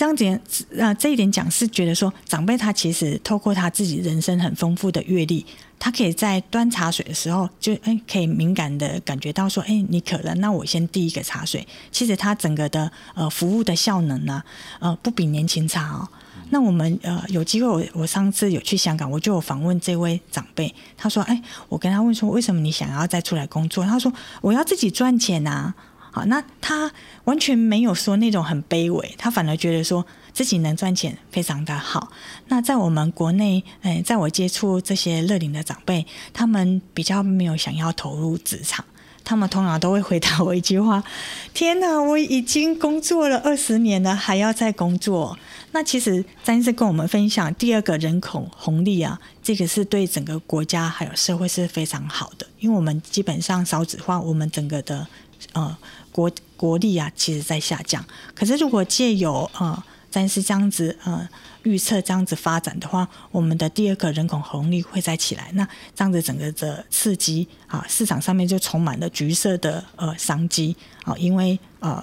[0.00, 0.40] 这样点，
[0.78, 5.44] 呃，这一点讲是觉得说，长辈他其实透过他自己人生很丰富的阅历，
[5.78, 11.68] 他可以在端茶水的时候就，就哎，可以敏感的感觉到说，哎，你渴了，那我先递一个茶水。
[11.92, 14.42] 其实他整个的呃服务的效能呢，
[14.78, 16.08] 呃，不比年轻差哦。
[16.48, 23.84] 那我们呃有机会我，我上次有去香港，我就有访问这位长辈，他说，哎，我跟他问说，为什么你想要再出来工作？
[23.84, 24.10] 他说，
[24.40, 25.74] 我要自己赚钱啊。
[26.10, 26.90] 好，那他
[27.24, 32.12] 完全没有说那种很卑微，他反而觉得说自己能赚钱非常的好。
[32.48, 38.84] 那在我们国内，诶、在我接触这些乐龄的长辈，他们比较没有想要投入职场，
[39.22, 41.02] 他们通常都会回答我一句话
[41.54, 45.38] ：“天哪，我已经工作了二十年了，还要再工作。”
[45.72, 55.06] 那其实詹医生跟我们分享，第二个人口红利啊，这个是对整个国家还有社会是非常好的，因为我们基本上少子化，我们整个的
[55.52, 55.76] 呃
[56.12, 58.04] 国国力啊，其实在下降。
[58.34, 61.28] 可是如果借由呃詹是这样子呃。
[61.64, 65.50] 预测这样子发展的话，我们的第二个人口红利会再起来。
[65.52, 72.02] 那这样子整个的刺激啊，市场上面就充满了橘色的呃商机啊，因为呃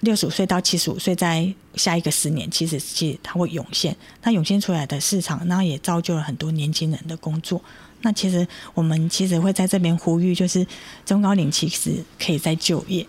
[0.00, 3.96] 六十五岁到七十五岁，在下一个十年，其实其实它会涌现。
[4.20, 7.62] 它涌现出来的市场，那也造就了很多年轻人的工作。
[8.00, 10.66] 那其实我们其实会在这边呼吁，就是
[11.06, 13.06] 中高龄其实可以再就业。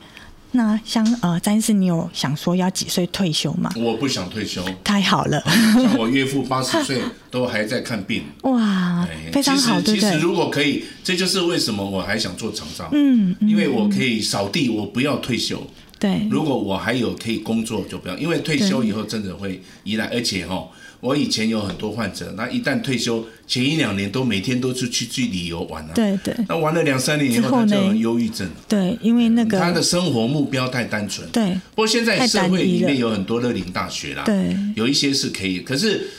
[0.56, 3.72] 那像呃，詹医师，你有想说要几岁退休吗？
[3.76, 4.64] 我不想退休。
[4.84, 8.24] 太好了，像我岳父八十岁都还在看病。
[8.44, 10.12] 哇，非常好，对不对？
[10.12, 12.88] 其实如果可以，这就是为什么我还想做长照。
[12.92, 15.66] 嗯，因为我可以扫地，我不要退休。
[16.00, 20.68] 对，如果我还有可以工作，就不要，因为退休以后真的会依赖，而且哈。
[21.04, 25.92] 我以前有很多患者，那一旦退休，前一两年都每天都是去去旅游玩啊。
[25.94, 26.34] 对对。
[26.48, 28.50] 那玩了两三年以后，他就有忧郁症。
[28.70, 31.30] 对，因为那个他的生活目标太单纯。
[31.32, 31.60] 对。
[31.72, 35.60] 不过现在社会里面有很多乐龄大学啦，对，有一些是可以。
[35.60, 36.10] 可是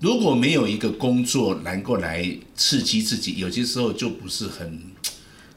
[0.00, 4.76] 如果没有一个工作能够来刺激自己，有些时候就不是很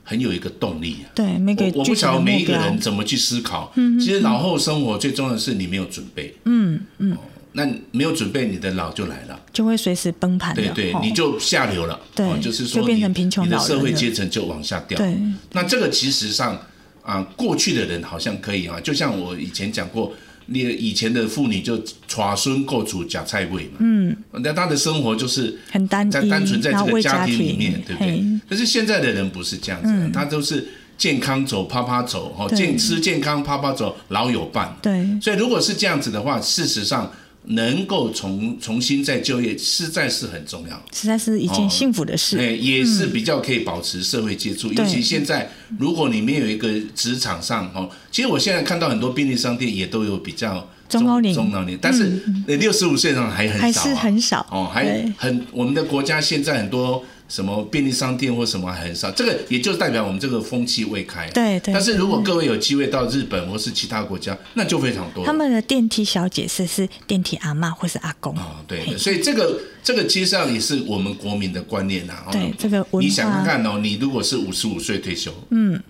[0.04, 1.10] 很有一个动力啊。
[1.16, 3.74] 对，每个我不晓得每一个人怎么去思考。
[3.78, 4.00] 嗯。
[4.00, 6.36] 其实老后生活最重要的是你没有准备。
[6.44, 7.18] 嗯嗯。
[7.58, 10.54] 那没有准备，你的老就来了，就会随时崩盘。
[10.54, 11.98] 对对，你就下流了。
[12.14, 14.98] 对，就是说，就变成贫穷你的社会阶层就往下掉。
[14.98, 15.18] 对，
[15.54, 16.60] 那这个其实上
[17.02, 20.14] 啊，过去的人好像可以啊，就像我以前讲过，
[20.48, 23.78] 你以前的妇女就娶孙过主假菜味嘛。
[23.80, 28.22] 嗯，那她的生活就是很单单单纯在这个家庭里面，对不对？
[28.50, 34.76] 但是现在的人不是这样子，他都是健康走，啪啪走，哦，健吃健康，啪啪走，老有伴。
[34.82, 37.10] 对，所以如果是这样子的话，事实上。
[37.48, 42.38] 能够重重新再就业，实在是很重要，实在是一件幸福的事。
[42.38, 44.70] 哎、哦，也是比较可以保持社会接触。
[44.70, 57.04] 嗯、尤其现在，如果你没有一个职场上哦，其实我现在看到很多便利商店也都有比较中中高龄，中老年，但是六十五岁上还很少、啊，还是很少哦，还很我们的国家现在很多。
[57.28, 61.28] 什么便利商店或什么还很少，这个也就代表我们这个风气未开。
[61.32, 61.74] 对对。
[61.74, 65.26] 但是如果各位有机会到日本或是其他国家，那就非常多。
[65.26, 68.36] 他们的电梯小姐是是电梯阿妈或是阿公。
[68.38, 68.96] 哦，对。
[68.98, 72.14] 所以这个这个其实上也是我们国民的观念呐。
[72.32, 72.86] 对这个。
[73.00, 75.82] 你想看看哦，你如果是五十五岁退休，嗯，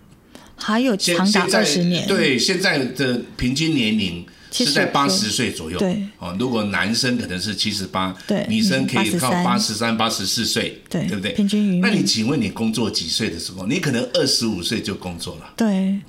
[0.55, 2.07] 还有长达二十年。
[2.07, 4.25] 对，现在的平均年龄。
[4.51, 6.35] 是在八十岁左右，对哦。
[6.39, 11.33] 如果男生可能是七十八，对，女生可以到八十三、八十四岁，对，对不对？
[11.33, 11.81] 平均。
[11.81, 13.65] 那你请问你工作几岁的时候？
[13.67, 15.99] 你可能二十五岁就工作了，对。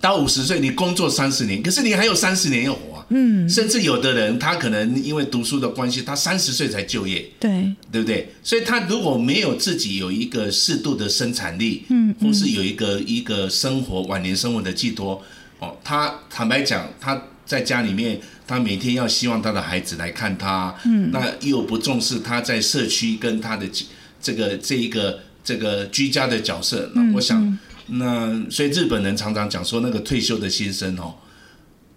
[0.00, 3.46] 到五十岁，你工作三十年，可是你还有三十年要活啊，嗯。
[3.46, 8.32] 甚至有的人他可能因为读书的关系，他三十岁才就业，对，对不对？
[8.42, 15.22] 所以他如果没有自己有一个适度的生产力，嗯，或是有一个一个生活晚年生活的寄托，
[15.58, 17.22] 哦，他坦白讲，他。
[17.50, 23.66] 在家里面，他每天要希望他的孩子来看他，嗯，那又不重视他在社区跟他的
[24.22, 26.92] 这个这一个这个居家的角色。
[26.94, 31.16] 那我想，那所以日本人常常讲说，那个退休的先生哦，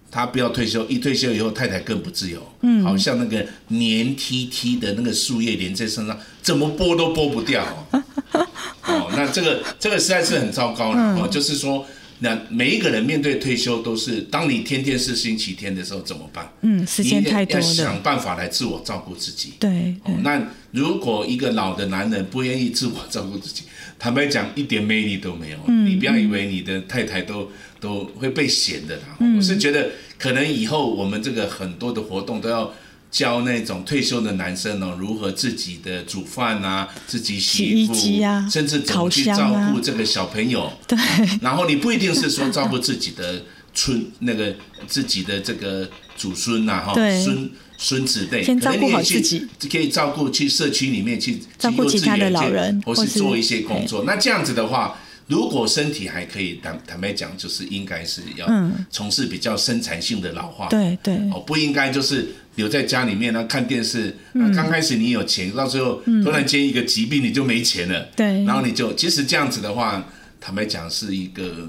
[0.10, 7.64] 他不要退休，一退休以后太太更不自由，嗯，好像那个黏 T T 的那个树叶连在身上，怎么剥都剥不掉，
[8.88, 11.86] 哦，那这个这个实在是很糟糕了，哦，就是说。
[12.24, 16.50] 那每一个人面对退休都是，当你天天是星期天的时候怎么办？
[16.62, 19.56] 嗯，时间太多了，要想办法来自我照顾自己。
[19.60, 20.18] 对，对、哦。
[20.24, 23.64] 那如果一个老的男人不愿意自我照顾自己，
[24.00, 25.58] 坦白讲一点魅力都没有。
[25.68, 28.98] 嗯，你不要以为你的太太都都会被嫌的。
[29.20, 32.74] 嗯，我是觉得可能以后我们这个很多的活动都要。
[33.14, 40.74] 教那种退休的男生哦，如何自己的煮饭啊，自己洗衣服，啊、甚至怎么去照顾这个小朋友。
[40.88, 40.98] 对。
[41.40, 44.56] 然后你不一定是说照顾自己的孙，那个
[44.88, 54.06] 自己的这个祖孙呐，哈，孙孙子辈，先照顾好自己，可以照顾去社区里面去照顾其他的老人，或是做一些工作。
[54.06, 54.98] 那这样子的话。
[55.26, 58.46] 如果身体还可以，坦坦白讲，就是应该是要
[58.92, 64.16] 从事比较生产性的老化，对对，哦，不应该就是留在家里面呢看电视。
[64.34, 70.06] 嗯刚开始你有钱，到最后突然间一个疾病你就没钱了，对，然后你就其实这样子的话，
[70.40, 71.68] 坦白讲是一个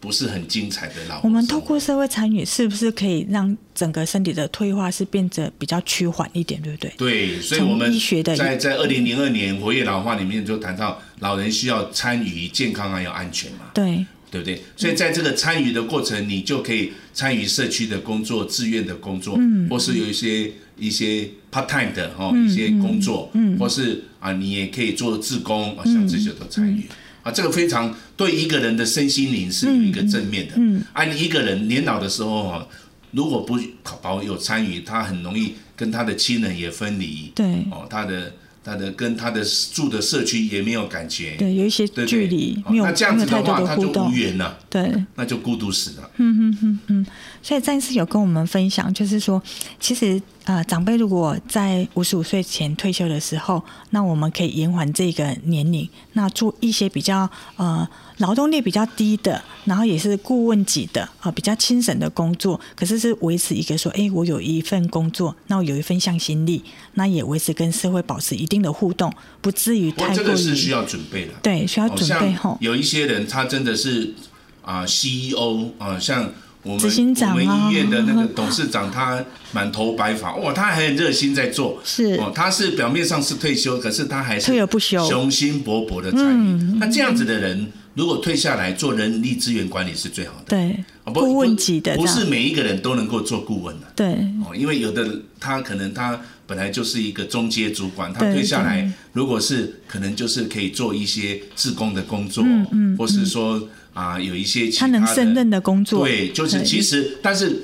[0.00, 1.20] 不是很精彩的老。
[1.22, 6.92] 我们透过社会参与，是不是可以让整个身体的退化是变得比较趋缓一点，对不对？
[6.96, 7.92] 对，所以我们
[8.34, 13.70] 在在二零零二年活跃老化里面就谈到，老人需要参与健康还有安全嘛。
[13.72, 14.62] 对，对不对？
[14.74, 26.84] 所以在这个参与的过程，你就可以参与社区的工作、志愿的工作，嗯，或是有一些一些 part time 的哈一些工作，嗯，或是啊，你也可以做志工啊，像这些都参与。
[27.22, 30.54] 啊，这个非常对一个人的身心灵是有一个正面的。
[30.56, 32.66] 嗯，嗯啊，你一个人年老的时候哈，
[33.10, 33.60] 如果不
[34.00, 37.30] 保有参与，他很容易跟他的亲人也分离。
[37.34, 38.32] 对，哦，他的
[38.64, 41.36] 他的跟他的住的社区也没有感觉。
[41.38, 44.58] 对，有一些距离，没有，那这样子的话，他就无缘了。
[44.70, 46.10] 对，那就孤独死了。
[46.16, 47.06] 嗯嗯嗯嗯。
[47.42, 49.42] 所以詹医师有跟我们分享，就是说，
[49.80, 50.20] 其实。
[50.44, 57.88] 呃，长辈如果在五十五岁前退休的时候，那我们可以延缓这个年龄，那做一些比较呃
[58.22, 66.62] 劳动力比较低的，然后也是顾问级的啊、呃，比较轻省的工作，可是是维持一个说，哎，我有一份工作，那我有一份向心力，
[66.94, 70.16] 那也维持跟社会保持一定的互动，不至于太过于。
[70.16, 71.32] 这个是需要准备的。
[71.42, 72.56] 对，需要准备后。
[72.60, 74.14] 有一些人他真的是
[74.62, 76.32] 啊、呃、CEO 啊、呃，像。
[76.64, 79.20] 我们我们医院的那个董事长，他
[79.50, 86.78] 满头白发，哇，他还很热心在做，是哦，他是表面上是退休，可是他还是退而不休，雄心勃勃的参与。
[86.78, 94.06] 那这样子的人，如果退下来做人力资源管理是最好的，对，顾问级的，不是每一个人都能够做顾问的，对，
[94.44, 103.68] 哦，因为有的他可能他本来就是一个中阶主管，他退下来，如果是可能就是可以做一些自工的工作，嗯，或是说。
[103.94, 107.62] 啊，有一些其他，他能胜任的工作，对，就是其实，但是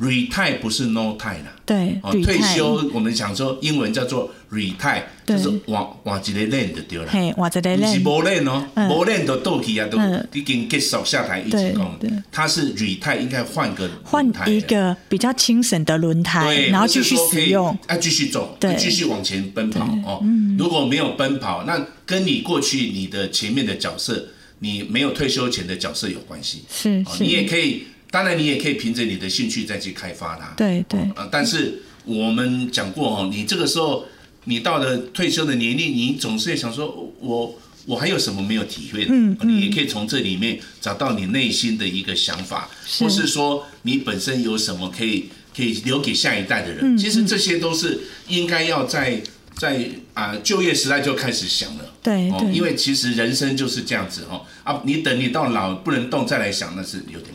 [0.00, 9.98] retire 不是 no time 啦，对，退休我们讲说英文叫做 retire，就是换换一个 land 就对了，嘿，换一个 land，是无 land 哦，无 land 都倒去啊，都
[10.32, 11.98] 已经结束下台一起工，
[12.32, 20.24] 他是 retire 应该换个换一个比较轻省的轮胎，然后继续使用，要继续走，对，继续往前奔跑哦，
[20.58, 24.28] 如果没有奔跑，那跟你过去你的前面的角色。
[24.62, 31.00] 你没有退休前的角色有关系，是，是，你也可以，当然你也可以凭着你的兴趣再去开发它，对对。
[31.14, 34.04] 啊，但是我们讲过哦，你这个时候
[34.44, 39.10] 你到了退休的年龄，你总是想说，我我还有什么没有体会的？
[39.12, 46.98] 嗯，你也可以从这里面找到你内心的一个想法，或是说你本身有什么可以可以留给下一代的人。
[46.98, 49.22] 其实这些都是应该要在。
[49.58, 57.30] 在啊，就业时代就开始想了，对，对，因为其实人生就是这样子哦，啊，你等你到老不能动再来想，那是有点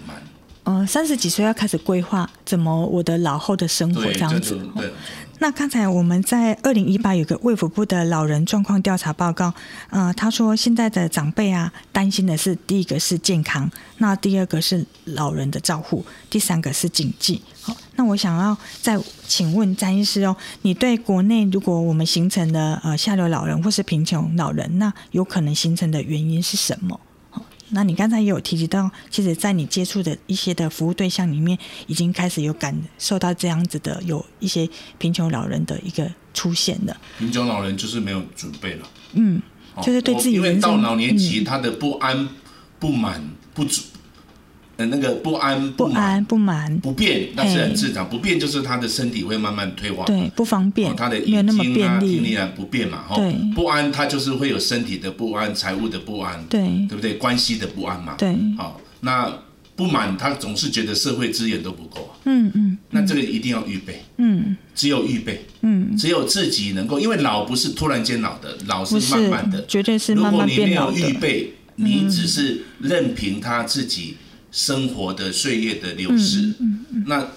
[0.65, 0.75] 慢。
[0.75, 4.59] 呃，三十几岁要开始规划怎么我的老后的生活这样子。
[4.75, 4.91] 对。
[5.39, 9.53] 那刚才我们在二零一八有个卫福部的老人状况调查报告，
[9.89, 17.41] 呃，他说现在的长辈啊，担心的是第一个是健康，那第二个是老人的照护，第三个是经济。
[17.61, 18.97] 好，那我想要再
[19.27, 26.97] 请问詹医师哦，你对国内如果我们形成的呃下流老人或是贫穷老人，那有可能形成的原因是什么？
[27.69, 31.57] 那你刚才也有提及到，其实，在你接触的一些的服务对象里面，
[31.87, 36.95] 已经开始有感受到这样子的，有一些贫穷老人的一个出现了。
[37.17, 39.41] 贫穷老人就是没有准备了，嗯，
[39.81, 42.29] 就是对自己，因为到老年期，他的不安、
[42.79, 43.81] 不满、不足。
[44.77, 48.09] 呃，那个不安、不安、不满、不便，那是很正常。
[48.09, 53.15] 不便就是他的身体会慢慢退化，对，不方便，他的眼睛啊、听力啊不便嘛，哈。
[53.55, 57.13] 不安，他就是会有身体的不安、财务的不安，对，对不对？
[57.13, 58.35] 关系的不安嘛，对。
[58.57, 59.31] 好，那
[59.77, 62.77] 不满，他总是觉得社会资源都不够，嗯嗯。
[62.89, 70.97] 那这个一定要预备，嗯，只有预备，嗯，只有自己能够，因为老不是突然间老的，老是慢慢的，绝对是慢慢变老的。
[70.97, 74.17] 如果你没有预备，你只是任凭他自己。
[74.55, 77.27] 生活的岁月的流逝，嗯嗯嗯、那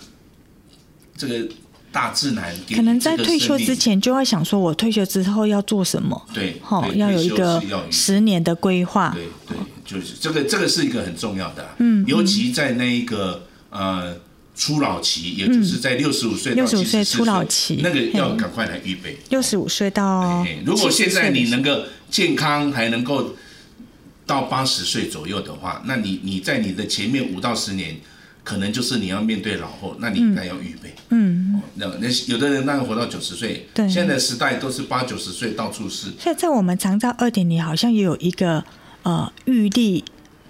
[1.17, 1.49] 这个
[1.91, 6.25] 大自然可能在退休之前就要想说，我退休之后要做什么？
[6.33, 7.61] 对，好，要有一个
[7.91, 9.11] 十年的规划。
[9.11, 11.69] 对对，就是这个，这个是一个很重要的。
[11.79, 14.17] 嗯，尤其在那一个呃
[14.55, 19.19] 初老期，也就是在六十五岁到七十岁初老期，那个要赶快来预备。
[19.31, 23.35] 六十五岁到，如果现在你能够健康，还能够。
[24.29, 27.97] 到八十岁左右的话，那你你在你的前面五到十年，
[28.45, 30.95] 可能就是你要面对老后，那你应该要预备。
[31.09, 36.09] 嗯，那那有的人那个活到九十岁，对，现在时代都是八九十岁到处是。
[36.21, 38.63] 所以在我们长照二点零好像也有一个
[39.03, 40.05] 呃预立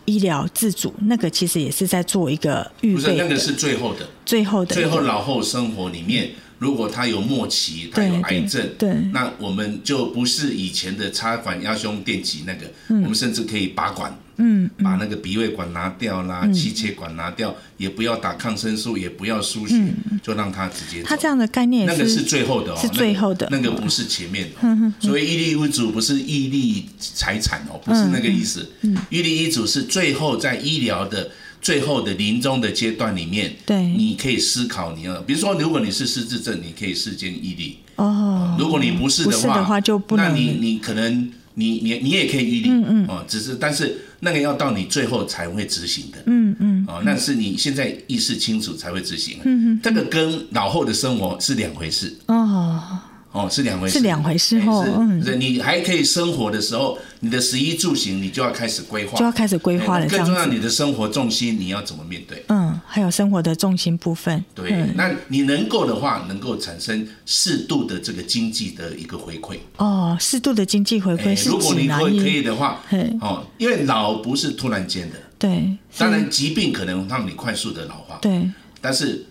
[0.07, 3.01] 医疗自主，那个其实也是在做一个预备。
[3.01, 21.03] 不是，那个是最后的，最后的，最后老后生活里面如果他有末期，他有癌症，对，对那我们就不是以前的插管压胸电击那个，嗯、我们甚至可以拔管，嗯，把那个鼻胃管拿掉啦，嗯、气切管拿掉，也不要打抗生素，也不要输血，嗯、就让他直接。
[21.05, 24.59] 他这样的概念那个是最后的哦，是最后的，那个、那个不是前面的、哦。
[24.63, 28.69] 嗯、所以，一立遗嘱不是一立财产哦，不是那个意思。
[28.81, 31.31] 嗯，预立遗嘱是最后在医疗的。
[31.61, 38.57] 最后的临终的阶段里面，对，你可以思考你要，比如说，如果你是失智症，你可以事先预立哦。
[38.59, 52.17] 如果你不是的话，的话就不能，那你你可能你你你也可以预立，嗯嗯，哦，只是但是那个要到你最后才会执行的，嗯嗯，哦，那是你现在意识清楚才会执行，嗯嗯，这个跟老后的生活是两回事。
[52.27, 53.01] 哦。
[53.39, 54.85] 哦，是两回事，是两回事哦。
[54.99, 60.07] 嗯，你还可以生活的时候，你的食衣住行，你就要开始规划，就要开始规划了。
[60.09, 62.45] 更重要，你的生活重心你要怎么面对？
[62.49, 64.45] 嗯，还有生活的重心部分。
[64.55, 69.57] 对，嗯、那你能够的话，能够产生适度的这个经济的一个回馈。
[69.77, 72.83] 哦，适度的经济回馈是如果你可以可以的话，
[73.21, 75.17] 哦，因为老不是突然间的。
[75.39, 78.19] 对，当然疾病可能让你快速的老化。
[78.21, 79.25] 对，但是。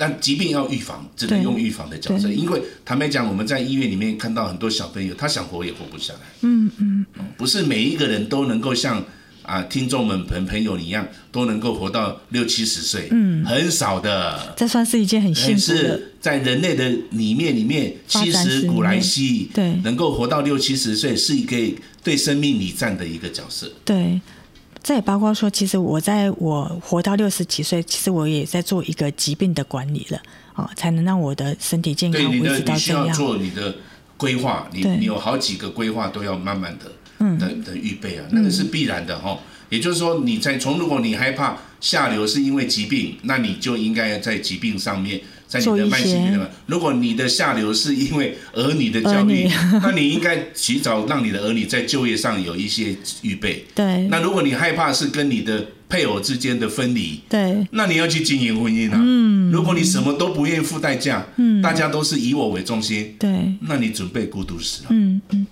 [0.00, 2.32] 但疾病要预防，只能用预防的角色。
[2.32, 6.20] 因为坦白讲，我们在医院里面看到很多小朋友，他想活也活不下来。
[6.40, 7.04] 嗯嗯，
[7.36, 9.04] 不是每一个人都能够像
[9.42, 13.08] 啊听众们朋朋友一样，都能够活到六七十岁。
[13.10, 14.54] 嗯，很少的。
[14.56, 15.78] 这算是一件很幸福的。
[15.78, 21.56] 是在人类的里面里面，其实古来稀，对，能够活到六七十岁，是一个
[22.02, 23.70] 对生命礼赞的一个角色。
[23.84, 24.18] 对。
[24.82, 30.20] 这也包括说，其实我在我活到六十几岁，其实我也在做一个疾病的管理了，
[30.54, 33.04] 哦，才能让我的身体健康维持到这样。
[33.04, 33.76] 你需要做你的
[34.16, 39.38] 规划，你你有好几个规划都要慢慢的，嗯，的的预备啊，那个是必然的哈。
[39.68, 45.20] 也就是说，你在从如果你害怕下流是因为疾病，那你就应该在疾病上面。
[45.50, 49.50] 在你的慢性病，如果你的下流是因为儿女的教育，
[49.82, 53.66] 那你应该及早让你的儿女在就业上有一些预备。
[53.74, 54.06] 对。
[54.06, 57.66] 那如果你害怕是跟你的配偶之间的分离，对。
[57.72, 58.96] 那你要去经营婚姻啊。
[59.02, 59.50] 嗯。
[59.50, 63.52] 如果你什么都不愿意付代价，嗯，大家都是以我为中心，对。
[63.62, 64.90] 那你准备孤独死了。
[64.90, 65.44] 嗯嗯。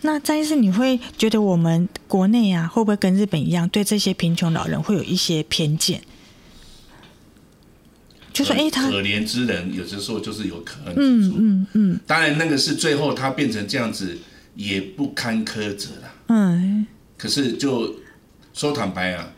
[0.00, 6.02] 那再一次，你会觉得我们国内啊，会不会跟日本一样，对这些贫穷老人会有一些偏见？
[8.34, 11.36] 就说哎，他可怜之人，有些时候就是有可恨之处。
[11.38, 12.00] 嗯嗯嗯。
[12.06, 14.18] 当然，那个是最后他变成这样子，
[14.56, 16.14] 也不堪苛责啦。
[16.26, 16.84] 嗯。
[17.16, 17.94] 可是，就
[18.52, 19.32] 说坦白啊，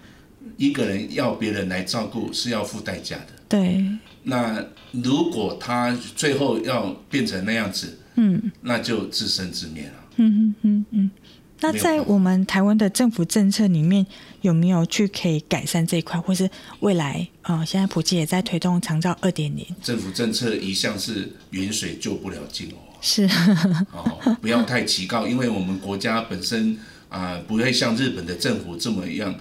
[0.57, 3.33] 一个人要别人来照顾是要付代价的。
[3.49, 3.85] 对。
[4.23, 10.05] 那如果他最后要变成那样子，嗯，那就自生自灭了。
[10.17, 11.11] 嗯嗯嗯嗯。
[11.61, 14.07] 那在我们台湾的政府政策里面，
[14.47, 16.49] 有没有去可以改善这一块，或是
[16.81, 19.67] 未来啊、呃，现在普及也在推动长照二点零。
[19.83, 22.79] 政府政策一向是远水救不了近哦。
[23.01, 23.29] 是。
[23.93, 26.79] 哦，不要太提高，因为我们国家本身
[27.09, 29.35] 啊、呃，不会像日本的政府这么样，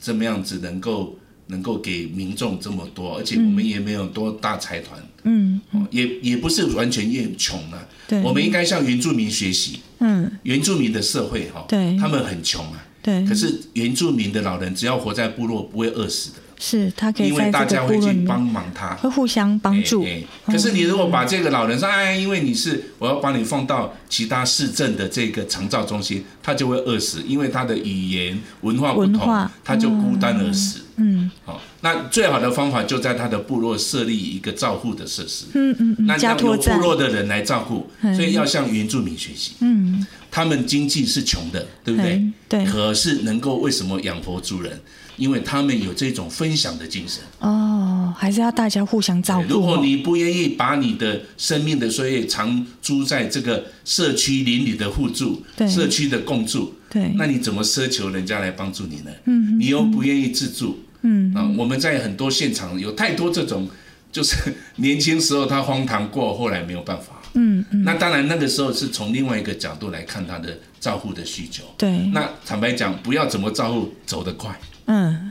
[0.00, 5.02] 这么样子能够能够给民众这么多，而且我们也没有多大财团。
[5.24, 5.60] 嗯。
[5.72, 7.84] 哦，也也不是完全越穷啊。
[8.06, 8.22] 对。
[8.22, 9.80] 我们应该向原住民学习。
[9.98, 13.24] 嗯，原住民的社会哈，对，他们很穷啊，对。
[13.26, 16.36] 可是原住民的老人只要活在部落，不会饿死的。
[16.64, 20.06] 是他可以，因为大家会去帮忙他，会互相帮助。
[20.46, 30.82] 可是你如果把这个老人说，哎，因为你是，我要把你放到其他市镇的这个长照中心，他就会饿死，因为他的语言文化不同，他就孤单而死。
[30.98, 35.46] 嗯，好，那最好的方法就在他的部落设立一个照护的设施。
[35.54, 39.54] 嗯嗯，那要由部落的人来照顾，所以要向原住民学习。
[39.58, 42.20] 嗯，他们经济是穷的，对不对？
[42.48, 42.64] 对。
[42.64, 44.80] 可是能够为什么养活族人？
[45.18, 49.46] 因为他们有这种分享的精神哦，还是要大家互相照顾。
[49.46, 59.10] 如果你不愿意把你的生命的岁月长租在这个社区邻里的互助、对社区的共助，对，那你怎么奢求人家来帮助你呢？
[59.26, 63.68] 嗯，你又不愿意自助，嗯啊，我们在很多现场有太多这种，
[64.10, 64.34] 就是
[64.76, 74.58] 年轻时候他荒唐过，后来没有办法，嗯嗯，那当然那个时候是从另外一个角度来看他的照护的需求，对，那坦白讲，不要怎么照护走得快。
[74.86, 75.30] 嗯，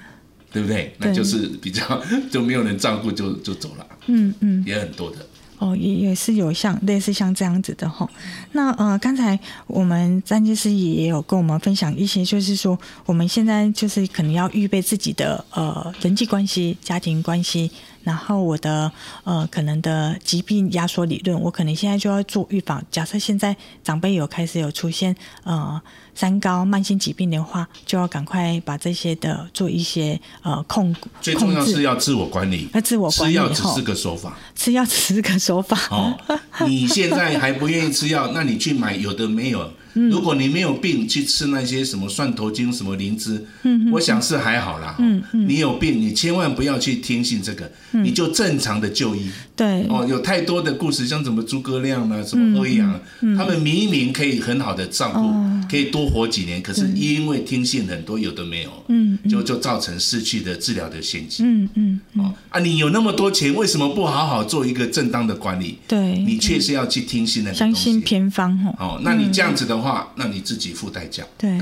[0.51, 0.93] 对不对？
[0.97, 1.83] 那就是比较
[2.31, 3.85] 就没有人照顾就就走了。
[4.07, 5.17] 嗯嗯，也很多的。
[5.59, 8.09] 哦，也也是有像类似像这样子的哈。
[8.53, 12.75] 那呃，刚才我们詹医师也有跟我们分享一些，就是说
[13.05, 17.69] 我们现在就是可能要预备自己的呃人际关系、家庭关系，
[18.03, 18.91] 然后我的
[19.23, 22.83] 呃可能的疾病压缩理论，我可能现在就要做预防。
[22.89, 25.81] 假设现在长辈有开始有出现呃
[26.13, 30.95] 三高慢性疾病的话，就要赶快把这些的做一些呃控。
[31.21, 33.33] 最重要是要自我管理，那自我管理。
[33.33, 35.77] 吃药只是个手法，吃药只是个手法。
[35.89, 36.17] 哦，
[36.65, 39.71] 你现在还不愿意吃药，那你去买有的没有。
[39.93, 43.45] 如果你没有病，去吃那些什么蒜头精、什么灵芝，
[43.91, 44.95] 我想是还好啦。
[45.33, 49.29] 你有病，你千万不要去听信这个，你就正常的就医。
[49.53, 52.97] 对哦，有太多的故事，像什么诸葛亮啊，什么欧阳，
[53.37, 55.29] 他们明明可以很好的照顾，
[55.69, 61.45] 可以多活几年，可是因为听信很多有的没有，嗯就就造成失去的治疗的陷阱。
[61.45, 65.77] 嗯嗯哦啊，你有那么多钱，为什么不好好做一个正当的管理？
[65.87, 71.23] 对，你却是要去听信那信偏方哦，那你这样子的话，那你自己付代价。
[71.37, 71.59] 对，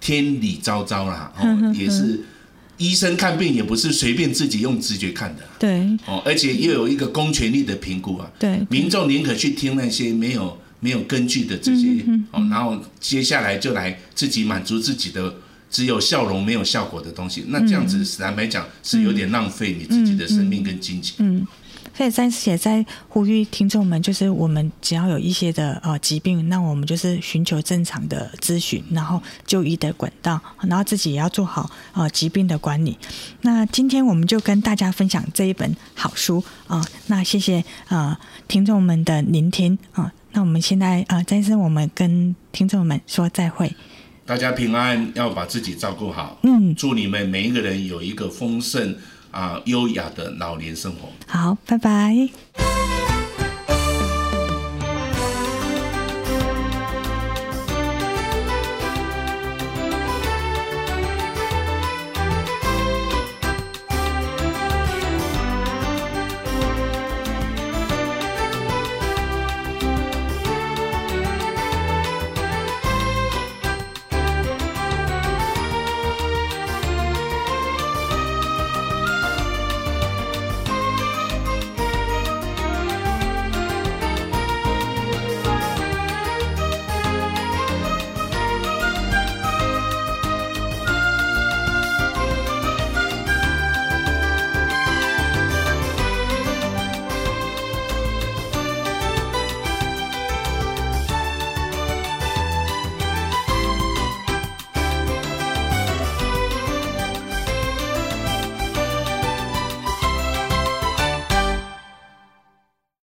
[0.00, 2.20] 天理昭昭啦，哦，也是
[2.76, 5.42] 医生看病也不是随便自己用直觉看的。
[5.58, 8.30] 对，哦，而且又有一个公权力的评估啊。
[8.38, 15.34] 对，民众宁可去听那些没有没有根据的这些哦，然后接下来就来自己满足自己的
[15.70, 21.16] 只有笑容没有效果的东西，那这样子坦白讲是有点浪费你自己的生命跟金钱。
[21.18, 21.46] 嗯。
[21.96, 32.96] 所以暂时也在呼吁听众们，就是我们只要有一些的呃疾病，那我们就是寻求正常的咨询，然后就医的管道，然后自己也要做好呃疾病的管理。
[33.40, 37.58] 那今天我们就跟大家分享这一本好书啊、呃，那谢谢
[37.88, 40.12] 啊、呃、听众们的聆听啊、呃。
[40.32, 43.74] 那我们现在啊，再、呃、次我们跟听众们说再会，
[44.26, 46.38] 大家平安，要把自己照顾好。
[46.42, 48.96] 嗯，祝你们每一个人有一个丰盛。
[49.30, 51.10] 啊，优雅的老年生活。
[51.26, 52.30] 好，拜拜。